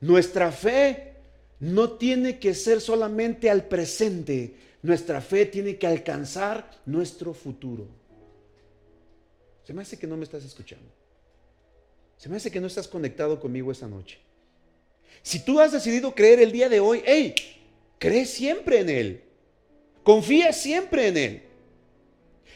nuestra 0.02 0.52
fe 0.52 1.14
no 1.60 1.92
tiene 1.92 2.40
que 2.40 2.54
ser 2.54 2.80
solamente 2.80 3.50
al 3.50 3.66
presente, 3.66 4.56
nuestra 4.82 5.22
fe 5.22 5.46
tiene 5.46 5.78
que 5.78 5.88
alcanzar 5.88 6.70
nuestro 6.86 7.34
futuro. 7.34 7.88
Se 9.64 9.74
me 9.74 9.82
hace 9.82 10.00
que 10.00 10.08
no 10.08 10.18
me 10.18 10.24
estás 10.24 10.44
escuchando. 10.44 10.90
Se 12.18 12.28
me 12.28 12.38
hace 12.38 12.52
que 12.52 12.60
no 12.60 12.68
estás 12.68 12.88
conectado 12.88 13.40
conmigo 13.40 13.72
esta 13.72 13.88
noche. 13.88 14.18
Si 15.22 15.40
tú 15.40 15.60
has 15.60 15.72
decidido 15.72 16.16
creer 16.16 16.40
el 16.40 16.52
día 16.52 16.70
de 16.70 16.80
hoy, 16.80 17.02
hey, 17.06 17.36
cree 17.98 18.26
siempre 18.26 18.80
en 18.80 18.90
Él. 18.90 19.24
Confía 20.04 20.54
siempre 20.54 21.08
en 21.08 21.18
Él. 21.18 21.44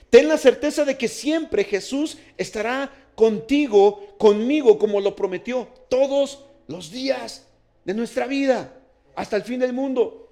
Ten 0.10 0.27
la 0.27 0.38
certeza 0.38 0.86
de 0.86 0.97
que 0.97 1.08
siempre 1.08 1.63
Jesús 1.63 2.17
estará 2.38 2.91
contigo, 3.15 4.15
conmigo, 4.17 4.77
como 4.77 5.01
lo 5.01 5.15
prometió, 5.15 5.67
todos 5.89 6.45
los 6.67 6.91
días 6.91 7.47
de 7.86 7.93
nuestra 7.93 8.28
vida, 8.28 8.73
hasta 9.15 9.36
el 9.36 9.43
fin 9.43 9.60
del 9.60 9.73
mundo. 9.73 10.32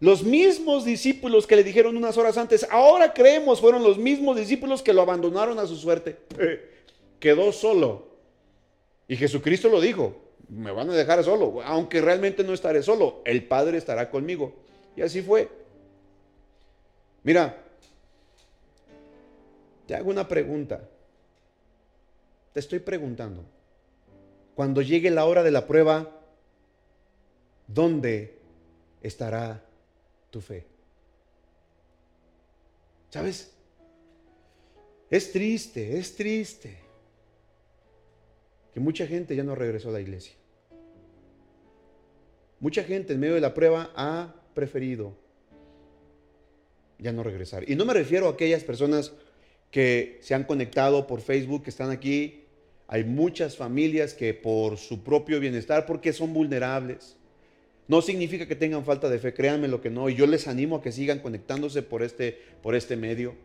Los 0.00 0.22
mismos 0.22 0.84
discípulos 0.84 1.46
que 1.46 1.56
le 1.56 1.64
dijeron 1.64 1.96
unas 1.96 2.16
horas 2.16 2.38
antes, 2.38 2.66
ahora 2.70 3.12
creemos, 3.12 3.60
fueron 3.60 3.82
los 3.82 3.98
mismos 3.98 4.36
discípulos 4.36 4.82
que 4.82 4.92
lo 4.92 5.02
abandonaron 5.02 5.58
a 5.58 5.66
su 5.66 5.76
suerte. 5.76 6.18
Quedó 7.20 7.52
solo. 7.52 8.08
Y 9.08 9.16
Jesucristo 9.16 9.68
lo 9.68 9.80
dijo, 9.80 10.16
me 10.48 10.70
van 10.70 10.88
a 10.90 10.94
dejar 10.94 11.22
solo, 11.22 11.60
aunque 11.62 12.00
realmente 12.00 12.42
no 12.44 12.54
estaré 12.54 12.82
solo, 12.82 13.20
el 13.24 13.44
Padre 13.44 13.78
estará 13.78 14.10
conmigo. 14.10 14.54
Y 14.96 15.02
así 15.02 15.20
fue. 15.20 15.48
Mira, 17.22 17.62
te 19.86 19.94
hago 19.94 20.10
una 20.10 20.26
pregunta. 20.26 20.80
Te 22.52 22.60
estoy 22.60 22.78
preguntando 22.78 23.44
cuando 24.60 24.82
llegue 24.82 25.08
la 25.08 25.24
hora 25.24 25.42
de 25.42 25.50
la 25.50 25.66
prueba, 25.66 26.20
¿dónde 27.66 28.36
estará 29.00 29.64
tu 30.28 30.42
fe? 30.42 30.66
¿Sabes? 33.08 33.54
Es 35.08 35.32
triste, 35.32 35.96
es 35.96 36.14
triste 36.14 36.76
que 38.74 38.80
mucha 38.80 39.06
gente 39.06 39.34
ya 39.34 39.44
no 39.44 39.54
regresó 39.54 39.88
a 39.88 39.92
la 39.92 40.02
iglesia. 40.02 40.34
Mucha 42.58 42.84
gente 42.84 43.14
en 43.14 43.20
medio 43.20 43.36
de 43.36 43.40
la 43.40 43.54
prueba 43.54 43.90
ha 43.96 44.34
preferido 44.52 45.16
ya 46.98 47.14
no 47.14 47.22
regresar. 47.22 47.64
Y 47.66 47.76
no 47.76 47.86
me 47.86 47.94
refiero 47.94 48.26
a 48.26 48.32
aquellas 48.32 48.62
personas 48.62 49.14
que 49.70 50.18
se 50.20 50.34
han 50.34 50.44
conectado 50.44 51.06
por 51.06 51.22
Facebook, 51.22 51.62
que 51.62 51.70
están 51.70 51.88
aquí 51.88 52.39
hay 52.92 53.04
muchas 53.04 53.56
familias 53.56 54.14
que 54.14 54.34
por 54.34 54.76
su 54.76 55.04
propio 55.04 55.38
bienestar, 55.38 55.86
porque 55.86 56.12
son 56.12 56.34
vulnerables, 56.34 57.16
no 57.86 58.02
significa 58.02 58.48
que 58.48 58.56
tengan 58.56 58.84
falta 58.84 59.08
de 59.08 59.20
fe, 59.20 59.32
créanme 59.32 59.68
lo 59.68 59.80
que 59.80 59.90
no, 59.90 60.08
y 60.08 60.16
yo 60.16 60.26
les 60.26 60.48
animo 60.48 60.74
a 60.74 60.82
que 60.82 60.90
sigan 60.90 61.20
conectándose 61.20 61.82
por 61.82 62.02
este, 62.02 62.36
por 62.64 62.74
este 62.74 62.96
medio. 62.96 63.36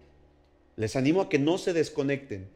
Les 0.77 0.95
animo 0.95 1.21
a 1.21 1.29
que 1.29 1.37
no 1.37 1.59
se 1.59 1.73
desconecten, 1.73 2.47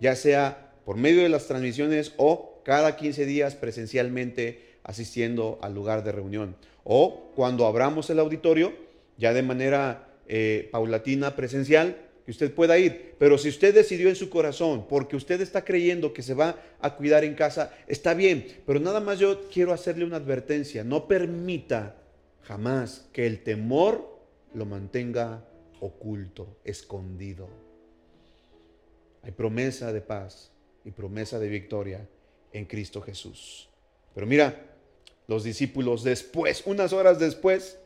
ya 0.00 0.16
sea 0.16 0.72
por 0.86 0.96
medio 0.96 1.22
de 1.22 1.28
las 1.28 1.46
transmisiones 1.46 2.14
o 2.16 2.62
cada 2.64 2.96
15 2.96 3.26
días 3.26 3.54
presencialmente 3.54 4.78
asistiendo 4.82 5.58
al 5.60 5.74
lugar 5.74 6.04
de 6.04 6.12
reunión. 6.12 6.56
O 6.84 7.32
cuando 7.36 7.66
abramos 7.66 8.08
el 8.08 8.18
auditorio, 8.18 8.72
ya 9.18 9.34
de 9.34 9.42
manera 9.42 10.08
eh, 10.26 10.70
paulatina, 10.72 11.36
presencial, 11.36 11.98
que 12.24 12.30
usted 12.30 12.54
pueda 12.54 12.78
ir. 12.78 13.14
Pero 13.18 13.36
si 13.38 13.48
usted 13.48 13.74
decidió 13.74 14.08
en 14.08 14.16
su 14.16 14.30
corazón, 14.30 14.86
porque 14.88 15.16
usted 15.16 15.40
está 15.40 15.64
creyendo 15.64 16.12
que 16.12 16.22
se 16.22 16.34
va 16.34 16.56
a 16.80 16.96
cuidar 16.96 17.24
en 17.24 17.34
casa, 17.34 17.72
está 17.86 18.14
bien. 18.14 18.46
Pero 18.66 18.80
nada 18.80 19.00
más 19.00 19.18
yo 19.18 19.48
quiero 19.50 19.72
hacerle 19.72 20.04
una 20.04 20.16
advertencia. 20.16 20.84
No 20.84 21.06
permita 21.06 21.96
jamás 22.42 23.08
que 23.12 23.26
el 23.26 23.42
temor 23.42 24.18
lo 24.54 24.64
mantenga 24.64 25.44
oculto, 25.80 26.56
escondido. 26.64 27.48
Hay 29.22 29.32
promesa 29.32 29.92
de 29.92 30.00
paz 30.00 30.50
y 30.84 30.90
promesa 30.90 31.38
de 31.38 31.48
victoria 31.48 32.08
en 32.52 32.64
Cristo 32.64 33.02
Jesús. 33.02 33.68
Pero 34.14 34.26
mira, 34.26 34.62
los 35.26 35.44
discípulos 35.44 36.04
después, 36.04 36.62
unas 36.66 36.92
horas 36.92 37.18
después, 37.18 37.78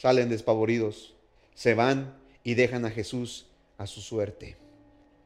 salen 0.00 0.28
despavoridos, 0.28 1.14
se 1.54 1.74
van 1.74 2.18
y 2.42 2.54
dejan 2.54 2.84
a 2.84 2.90
Jesús 2.90 3.47
a 3.78 3.86
su 3.86 4.02
suerte. 4.02 4.56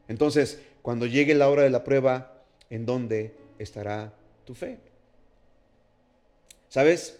Entonces, 0.08 0.60
cuando 0.82 1.06
llegue 1.06 1.34
la 1.34 1.48
hora 1.48 1.62
de 1.62 1.70
la 1.70 1.84
prueba, 1.84 2.44
¿en 2.70 2.86
dónde 2.86 3.34
estará 3.58 4.12
tu 4.44 4.54
fe? 4.54 4.78
¿Sabes? 6.68 7.18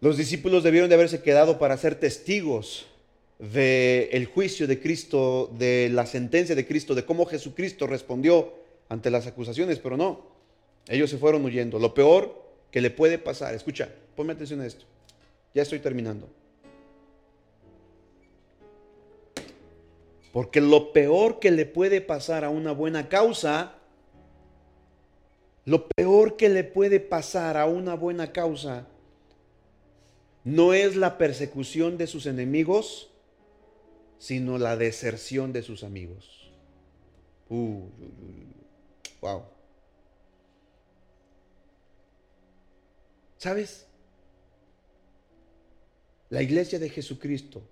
Los 0.00 0.16
discípulos 0.16 0.62
debieron 0.62 0.88
de 0.88 0.94
haberse 0.94 1.22
quedado 1.22 1.58
para 1.58 1.76
ser 1.76 1.94
testigos 1.94 2.86
del 3.38 4.26
juicio 4.26 4.66
de 4.66 4.80
Cristo, 4.80 5.50
de 5.58 5.90
la 5.92 6.06
sentencia 6.06 6.54
de 6.54 6.66
Cristo, 6.66 6.94
de 6.94 7.04
cómo 7.04 7.26
Jesucristo 7.26 7.86
respondió 7.86 8.54
ante 8.88 9.10
las 9.10 9.26
acusaciones, 9.26 9.78
pero 9.78 9.96
no. 9.96 10.26
Ellos 10.88 11.10
se 11.10 11.18
fueron 11.18 11.44
huyendo. 11.44 11.78
Lo 11.78 11.94
peor 11.94 12.42
que 12.70 12.80
le 12.80 12.90
puede 12.90 13.18
pasar, 13.18 13.54
escucha, 13.54 13.88
ponme 14.16 14.32
atención 14.32 14.60
a 14.60 14.66
esto. 14.66 14.84
Ya 15.54 15.62
estoy 15.62 15.80
terminando. 15.80 16.28
Porque 20.32 20.60
lo 20.60 20.92
peor 20.92 21.40
que 21.40 21.50
le 21.50 21.66
puede 21.66 22.00
pasar 22.00 22.44
a 22.44 22.50
una 22.50 22.72
buena 22.72 23.08
causa, 23.08 23.74
lo 25.64 25.88
peor 25.88 26.36
que 26.36 26.48
le 26.48 26.62
puede 26.62 27.00
pasar 27.00 27.56
a 27.56 27.66
una 27.66 27.94
buena 27.94 28.32
causa, 28.32 28.86
no 30.44 30.72
es 30.72 30.96
la 30.96 31.18
persecución 31.18 31.98
de 31.98 32.06
sus 32.06 32.26
enemigos, 32.26 33.10
sino 34.18 34.58
la 34.58 34.76
deserción 34.76 35.52
de 35.52 35.62
sus 35.62 35.82
amigos. 35.82 36.50
Uh, 37.48 37.82
wow. 39.20 39.42
¿Sabes? 43.36 43.86
La 46.28 46.42
iglesia 46.42 46.78
de 46.78 46.88
Jesucristo 46.88 47.62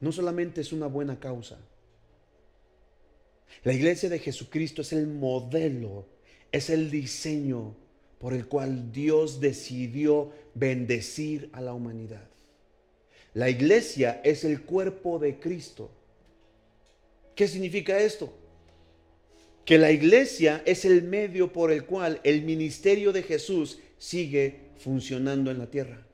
no 0.00 0.12
solamente 0.12 0.60
es 0.60 0.72
una 0.72 0.86
buena 0.86 1.18
causa. 1.18 1.58
La 3.64 3.72
iglesia 3.72 4.08
de 4.08 4.18
Jesucristo 4.18 4.82
es 4.82 4.92
el 4.92 5.06
modelo, 5.06 6.06
es 6.52 6.70
el 6.70 6.90
diseño 6.90 7.74
por 8.18 8.32
el 8.32 8.46
cual 8.46 8.92
Dios 8.92 9.40
decidió 9.40 10.32
bendecir 10.54 11.50
a 11.52 11.60
la 11.60 11.74
humanidad. 11.74 12.28
La 13.34 13.50
iglesia 13.50 14.20
es 14.24 14.44
el 14.44 14.62
cuerpo 14.62 15.18
de 15.18 15.38
Cristo. 15.38 15.90
¿Qué 17.34 17.46
significa 17.48 18.00
esto? 18.00 18.32
Que 19.66 19.78
la 19.78 19.90
iglesia 19.90 20.62
es 20.64 20.84
el 20.84 21.02
medio 21.02 21.52
por 21.52 21.70
el 21.70 21.84
cual 21.84 22.20
el 22.24 22.42
ministerio 22.42 23.12
de 23.12 23.22
Jesús 23.22 23.78
sigue 23.98 24.60
funcionando 24.78 25.50
en 25.50 25.58
la 25.58 25.70
tierra. 25.70 26.05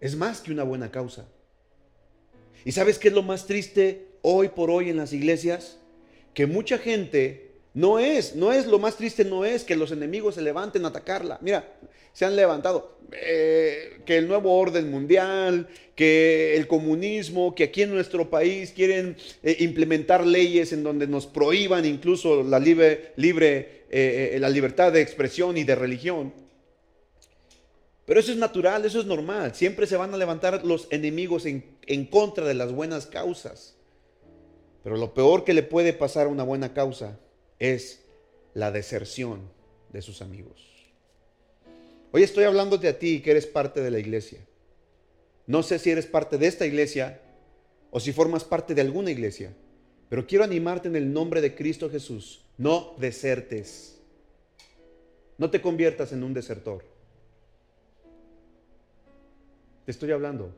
Es 0.00 0.16
más 0.16 0.40
que 0.40 0.52
una 0.52 0.62
buena 0.62 0.90
causa. 0.90 1.26
¿Y 2.64 2.72
sabes 2.72 2.98
qué 2.98 3.08
es 3.08 3.14
lo 3.14 3.22
más 3.22 3.46
triste 3.46 4.06
hoy 4.22 4.48
por 4.48 4.70
hoy 4.70 4.90
en 4.90 4.96
las 4.96 5.12
iglesias? 5.12 5.78
Que 6.34 6.46
mucha 6.46 6.78
gente 6.78 7.52
no 7.74 7.98
es, 7.98 8.34
no 8.34 8.52
es 8.52 8.66
lo 8.66 8.78
más 8.78 8.96
triste, 8.96 9.24
no 9.24 9.44
es 9.44 9.64
que 9.64 9.76
los 9.76 9.92
enemigos 9.92 10.34
se 10.34 10.42
levanten 10.42 10.84
a 10.84 10.88
atacarla. 10.88 11.38
Mira, 11.40 11.72
se 12.12 12.24
han 12.24 12.36
levantado. 12.36 12.98
Eh, 13.12 14.00
que 14.04 14.18
el 14.18 14.28
nuevo 14.28 14.58
orden 14.58 14.90
mundial, 14.90 15.68
que 15.94 16.56
el 16.56 16.66
comunismo, 16.66 17.54
que 17.54 17.64
aquí 17.64 17.82
en 17.82 17.90
nuestro 17.90 18.28
país 18.28 18.72
quieren 18.72 19.16
eh, 19.42 19.56
implementar 19.60 20.26
leyes 20.26 20.72
en 20.74 20.82
donde 20.82 21.06
nos 21.06 21.26
prohíban 21.26 21.86
incluso 21.86 22.42
la 22.42 22.58
libre, 22.58 23.12
libre 23.16 23.84
eh, 23.90 24.36
la 24.40 24.50
libertad 24.50 24.92
de 24.92 25.00
expresión 25.00 25.56
y 25.56 25.64
de 25.64 25.74
religión. 25.74 26.34
Pero 28.08 28.20
eso 28.20 28.32
es 28.32 28.38
natural, 28.38 28.86
eso 28.86 29.00
es 29.00 29.04
normal. 29.04 29.54
Siempre 29.54 29.86
se 29.86 29.98
van 29.98 30.14
a 30.14 30.16
levantar 30.16 30.64
los 30.64 30.88
enemigos 30.90 31.44
en, 31.44 31.76
en 31.86 32.06
contra 32.06 32.46
de 32.46 32.54
las 32.54 32.72
buenas 32.72 33.04
causas. 33.04 33.76
Pero 34.82 34.96
lo 34.96 35.12
peor 35.12 35.44
que 35.44 35.52
le 35.52 35.62
puede 35.62 35.92
pasar 35.92 36.26
a 36.26 36.30
una 36.30 36.42
buena 36.42 36.72
causa 36.72 37.18
es 37.58 38.00
la 38.54 38.72
deserción 38.72 39.50
de 39.92 40.00
sus 40.00 40.22
amigos. 40.22 40.66
Hoy 42.10 42.22
estoy 42.22 42.44
hablándote 42.44 42.88
a 42.88 42.98
ti 42.98 43.20
que 43.20 43.32
eres 43.32 43.44
parte 43.44 43.82
de 43.82 43.90
la 43.90 43.98
iglesia. 43.98 44.40
No 45.46 45.62
sé 45.62 45.78
si 45.78 45.90
eres 45.90 46.06
parte 46.06 46.38
de 46.38 46.46
esta 46.46 46.64
iglesia 46.64 47.20
o 47.90 48.00
si 48.00 48.14
formas 48.14 48.42
parte 48.42 48.74
de 48.74 48.80
alguna 48.80 49.10
iglesia, 49.10 49.52
pero 50.08 50.26
quiero 50.26 50.44
animarte 50.44 50.88
en 50.88 50.96
el 50.96 51.12
nombre 51.12 51.42
de 51.42 51.54
Cristo 51.54 51.90
Jesús. 51.90 52.40
No 52.56 52.94
desertes. 52.98 54.00
No 55.36 55.50
te 55.50 55.60
conviertas 55.60 56.12
en 56.12 56.22
un 56.22 56.32
desertor. 56.32 56.96
Te 59.88 59.92
estoy 59.92 60.12
hablando. 60.12 60.54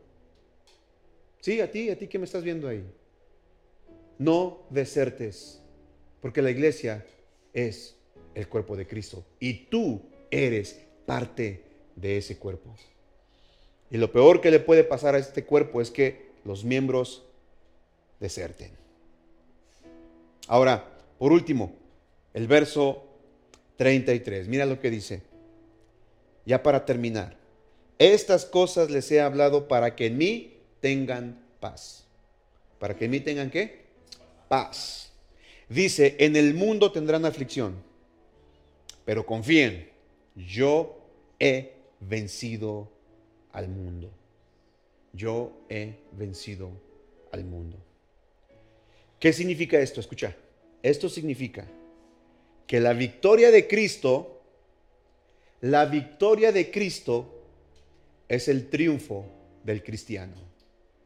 Sí, 1.41 1.61
a 1.61 1.71
ti, 1.71 1.89
a 1.89 1.97
ti 1.97 2.09
que 2.09 2.19
me 2.19 2.25
estás 2.25 2.43
viendo 2.43 2.67
ahí. 2.67 2.85
No 4.19 4.67
desertes, 4.71 5.63
porque 6.21 6.43
la 6.43 6.51
iglesia 6.51 7.07
es 7.53 7.95
el 8.35 8.49
cuerpo 8.49 8.77
de 8.77 8.89
Cristo 8.89 9.25
y 9.39 9.67
tú 9.67 10.03
eres 10.33 10.81
parte 11.07 11.63
de 11.95 12.19
ese 12.19 12.39
cuerpo. 12.39 12.75
Y 13.89 13.99
lo 13.99 14.11
peor 14.11 14.41
que 14.41 14.51
le 14.51 14.59
puede 14.59 14.83
pasar 14.83 15.15
a 15.15 15.19
este 15.19 15.45
cuerpo 15.45 15.81
es 15.81 15.93
que 15.93 16.33
los 16.45 16.65
miembros 16.65 17.25
deserten. 18.19 18.73
Ahora, 20.49 20.85
por 21.21 21.31
último, 21.31 21.73
el 22.35 22.49
verso 22.49 23.05
33. 23.77 24.49
Mira 24.49 24.67
lo 24.67 24.81
que 24.81 24.91
dice. 24.91 25.23
Ya 26.45 26.65
para 26.65 26.85
terminar. 26.85 27.40
Estas 28.01 28.47
cosas 28.47 28.91
les 28.91 29.13
he 29.13 29.21
hablado 29.21 29.69
para 29.69 29.95
que 29.95 30.07
en 30.07 30.17
mí 30.17 30.55
tengan 30.81 31.39
paz. 31.61 32.07
¿Para 32.79 32.97
que 32.97 33.05
en 33.05 33.11
mí 33.11 33.21
tengan 33.21 33.51
qué? 33.51 33.85
Paz. 34.49 35.13
Dice, 35.69 36.17
en 36.19 36.35
el 36.35 36.55
mundo 36.55 36.93
tendrán 36.93 37.27
aflicción, 37.27 37.75
pero 39.05 39.27
confíen, 39.27 39.91
yo 40.35 40.99
he 41.39 41.75
vencido 42.01 42.91
al 43.53 43.69
mundo. 43.69 44.11
Yo 45.13 45.53
he 45.69 45.97
vencido 46.13 46.71
al 47.33 47.45
mundo. 47.45 47.77
¿Qué 49.19 49.35
significa 49.35 49.79
esto? 49.79 50.01
Escucha, 50.01 50.35
esto 50.83 51.11
significa 51.11 51.67
que 52.67 52.81
la 52.81 52.95
victoria 52.95 53.51
de 53.51 53.69
Cristo, 53.69 54.41
la 55.61 55.85
victoria 55.85 56.51
de 56.51 56.71
Cristo 56.71 57.37
es 58.31 58.47
el 58.47 58.69
triunfo 58.69 59.27
del 59.65 59.83
cristiano. 59.83 60.35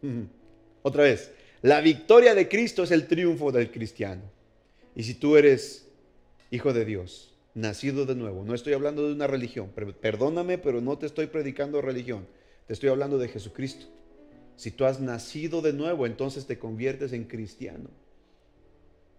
Otra 0.82 1.04
vez, 1.04 1.32
la 1.62 1.80
victoria 1.80 2.34
de 2.34 2.48
Cristo 2.48 2.82
es 2.82 2.90
el 2.90 3.06
triunfo 3.06 3.50
del 3.50 3.70
cristiano. 3.70 4.22
Y 4.94 5.02
si 5.04 5.14
tú 5.14 5.36
eres 5.36 5.88
hijo 6.50 6.74
de 6.74 6.84
Dios, 6.84 7.34
nacido 7.54 8.04
de 8.04 8.14
nuevo, 8.14 8.44
no 8.44 8.54
estoy 8.54 8.74
hablando 8.74 9.08
de 9.08 9.14
una 9.14 9.26
religión, 9.26 9.70
perdóname, 10.00 10.58
pero 10.58 10.82
no 10.82 10.98
te 10.98 11.06
estoy 11.06 11.26
predicando 11.26 11.80
religión, 11.80 12.26
te 12.66 12.74
estoy 12.74 12.90
hablando 12.90 13.16
de 13.16 13.28
Jesucristo. 13.28 13.86
Si 14.56 14.70
tú 14.70 14.84
has 14.84 15.00
nacido 15.00 15.62
de 15.62 15.72
nuevo, 15.72 16.06
entonces 16.06 16.46
te 16.46 16.58
conviertes 16.58 17.14
en 17.14 17.24
cristiano. 17.24 17.88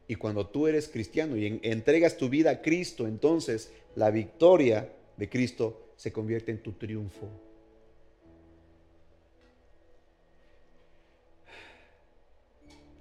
Y 0.07 0.15
cuando 0.15 0.45
tú 0.45 0.67
eres 0.67 0.87
cristiano 0.87 1.35
y 1.35 1.59
entregas 1.63 2.17
tu 2.17 2.29
vida 2.29 2.51
a 2.51 2.61
Cristo, 2.61 3.07
entonces 3.07 3.71
la 3.95 4.11
victoria 4.11 4.93
de 5.17 5.27
Cristo 5.27 5.91
se 5.97 6.11
convierte 6.13 6.51
en 6.51 6.61
tu 6.61 6.73
triunfo. 6.73 7.44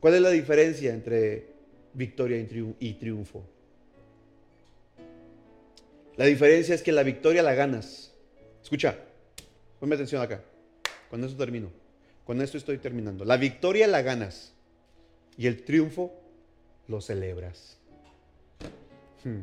¿Cuál 0.05 0.17
es 0.17 0.21
la 0.21 0.33
diferencia 0.33 0.93
entre 0.93 1.47
victoria 1.95 2.37
y 2.79 2.93
triunfo? 2.93 3.43
La 6.19 6.27
diferencia 6.27 6.75
es 6.75 6.83
que 6.83 6.93
la 6.93 7.03
victoria 7.03 7.43
la 7.43 7.55
ganas. 7.55 8.13
Escucha, 8.63 8.99
ponme 9.81 9.95
atención 9.95 10.21
acá. 10.21 10.45
Cuando 11.09 11.27
eso 11.27 11.39
termino. 11.39 11.71
con 12.27 12.43
esto 12.43 12.59
estoy 12.59 12.77
terminando. 12.77 13.25
La 13.25 13.39
victoria 13.39 13.87
la 13.87 14.03
ganas 14.03 14.53
y 15.39 15.47
el 15.47 15.65
triunfo 15.65 16.13
lo 16.87 17.01
celebras. 17.01 17.79
Hmm. 19.25 19.41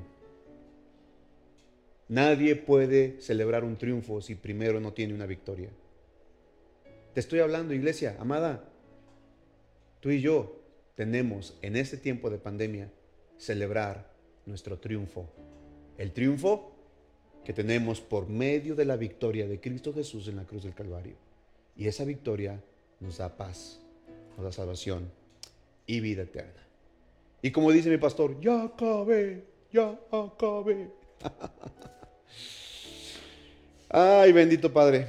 Nadie 2.08 2.56
puede 2.56 3.20
celebrar 3.20 3.64
un 3.64 3.78
triunfo 3.78 4.22
si 4.22 4.36
primero 4.36 4.80
no 4.80 4.94
tiene 4.94 5.16
una 5.16 5.26
victoria. 5.26 5.70
Te 7.16 7.20
estoy 7.20 7.40
hablando, 7.40 7.74
iglesia, 7.74 8.16
amada. 8.20 8.71
Tú 10.02 10.10
y 10.10 10.20
yo 10.20 10.60
tenemos 10.96 11.58
en 11.62 11.78
este 11.78 11.96
tiempo 11.96 12.30
de 12.30 12.38
pandemia 12.38 12.92
celebrar 13.38 14.12
nuestro 14.46 14.80
triunfo. 14.80 15.30
El 15.98 16.12
triunfo 16.12 16.76
que 17.46 17.54
tenemos 17.54 18.02
por 18.02 18.28
medio 18.28 18.76
de 18.76 18.86
la 18.86 18.98
victoria 18.98 19.48
de 19.48 19.60
Cristo 19.60 19.94
Jesús 19.94 20.28
en 20.28 20.36
la 20.36 20.44
cruz 20.44 20.64
del 20.64 20.74
Calvario. 20.74 21.16
Y 21.76 21.88
esa 21.88 22.04
victoria 22.04 22.62
nos 23.00 23.18
da 23.18 23.38
paz, 23.38 23.80
nos 24.36 24.46
da 24.46 24.52
salvación 24.52 25.10
y 25.86 26.00
vida 26.00 26.24
eterna. 26.24 26.62
Y 27.42 27.52
como 27.52 27.72
dice 27.72 27.90
mi 27.90 27.98
pastor, 27.98 28.40
ya 28.40 28.64
acabé, 28.64 29.44
ya 29.72 30.00
acabé. 30.12 30.90
Ay, 33.90 34.32
bendito 34.32 34.72
Padre. 34.72 35.08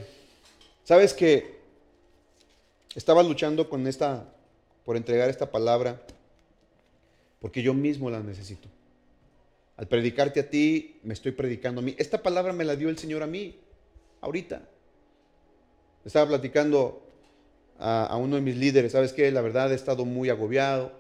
Sabes 0.85 1.13
que 1.13 1.61
estaba 2.95 3.23
luchando 3.23 3.69
con 3.69 3.87
esta, 3.87 4.35
por 4.85 4.97
entregar 4.97 5.29
esta 5.31 5.51
palabra, 5.51 6.03
porque 7.41 7.63
yo 7.63 7.75
mismo 7.75 8.11
la 8.11 8.21
necesito. 8.21 8.69
Al 9.77 9.89
predicarte 9.89 10.41
a 10.41 10.51
ti, 10.51 11.01
me 11.03 11.15
estoy 11.15 11.33
predicando 11.33 11.81
a 11.81 11.85
mí. 11.85 11.95
Esta 11.99 12.23
palabra 12.23 12.53
me 12.53 12.65
la 12.65 12.77
dio 12.77 12.89
el 12.89 12.99
Señor 12.99 13.23
a 13.23 13.27
mí, 13.27 13.57
ahorita. 14.21 14.63
Estaba 16.05 16.29
platicando 16.29 17.03
a, 17.79 18.17
uno 18.17 18.37
de 18.37 18.43
mis 18.43 18.57
líderes, 18.57 18.93
¿sabes 18.93 19.13
qué? 19.13 19.31
La 19.31 19.41
verdad 19.41 19.73
he 19.73 19.75
estado 19.75 20.05
muy 20.05 20.31
agobiado, 20.31 20.93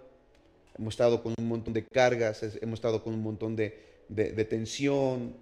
hemos 0.76 0.94
estado 0.94 1.22
con 1.22 1.34
un 1.38 1.48
montón 1.48 1.74
de 1.74 1.84
cargas, 1.84 2.42
hemos 2.60 2.78
estado 2.78 3.02
con 3.02 3.14
un 3.14 3.22
montón 3.22 3.56
de, 3.56 4.46
tensión. 4.48 5.34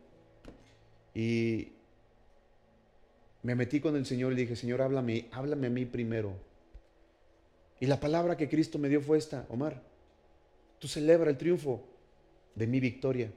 Y 1.15 1.69
me 3.43 3.55
metí 3.55 3.81
con 3.81 3.97
el 3.97 4.07
Señor 4.07 4.33
y 4.33 4.37
le 4.37 4.41
dije, 4.43 4.57
Señor, 4.57 4.83
háblame, 4.83 5.29
háblame 5.33 5.69
a 5.69 5.71
mí 5.71 5.85
primero. 5.87 6.35
Y 7.81 7.87
la 7.87 7.99
palabra 7.99 8.37
que 8.37 8.49
Cristo 8.49 8.79
me 8.79 8.91
dio 8.91 9.01
fue 9.01 9.17
esta, 9.17 9.47
Omar, 9.49 9.83
tú 10.79 10.87
celebra 10.87 11.31
el 11.31 11.39
triunfo 11.39 11.83
de 12.55 12.67
mi 12.67 12.79
victoria. 12.79 13.33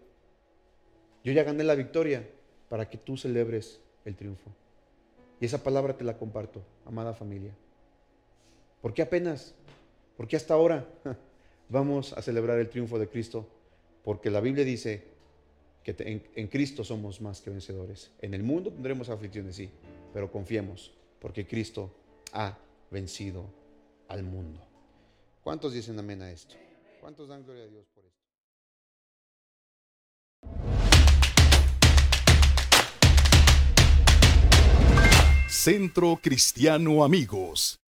Yo 1.23 1.31
ya 1.31 1.43
gané 1.43 1.63
la 1.63 1.75
victoria 1.75 2.27
para 2.67 2.89
que 2.89 2.97
tú 2.97 3.15
celebres 3.15 3.79
el 4.03 4.15
triunfo. 4.15 4.51
Y 5.39 5.45
esa 5.45 5.63
palabra 5.63 5.95
te 5.95 6.03
la 6.03 6.17
comparto, 6.17 6.61
amada 6.85 7.13
familia. 7.13 7.51
¿Por 8.81 8.93
qué 8.93 9.01
apenas? 9.01 9.55
¿Por 10.17 10.27
qué 10.27 10.35
hasta 10.35 10.53
ahora? 10.53 10.85
Vamos 11.69 12.11
a 12.11 12.21
celebrar 12.21 12.59
el 12.59 12.69
triunfo 12.69 12.99
de 12.99 13.07
Cristo, 13.07 13.47
porque 14.03 14.29
la 14.29 14.41
Biblia 14.41 14.65
dice 14.65 15.05
que 15.83 15.95
en, 15.99 16.23
en, 16.35 16.47
Cristo 16.47 16.83
somos 16.83 17.21
más 17.21 17.39
que 17.39 17.49
vencedores. 17.49 18.11
En 18.21 18.33
el 18.33 18.43
mundo 18.43 18.71
tendremos 18.71 19.09
aflicciones, 19.09 19.55
sí, 19.55 19.69
pero 20.13 20.29
confiemos, 20.29 20.93
porque 21.19 21.47
Cristo 21.47 21.93
ha 22.33 22.57
vencido 22.91 23.62
al 24.13 24.23
mundo. 24.23 24.61
¿Cuántos 25.43 25.73
dicen 25.73 25.97
amén 25.97 26.21
a 26.21 26.31
esto? 26.31 26.55
¿Cuántos 27.01 27.27
dan 27.27 27.43
gloria 27.43 27.63
a 27.63 27.67
Dios 27.67 27.87
por 27.93 28.05
esto? 28.05 28.23
Centro 35.49 36.19
Cristiano 36.21 37.03
Amigos. 37.03 37.82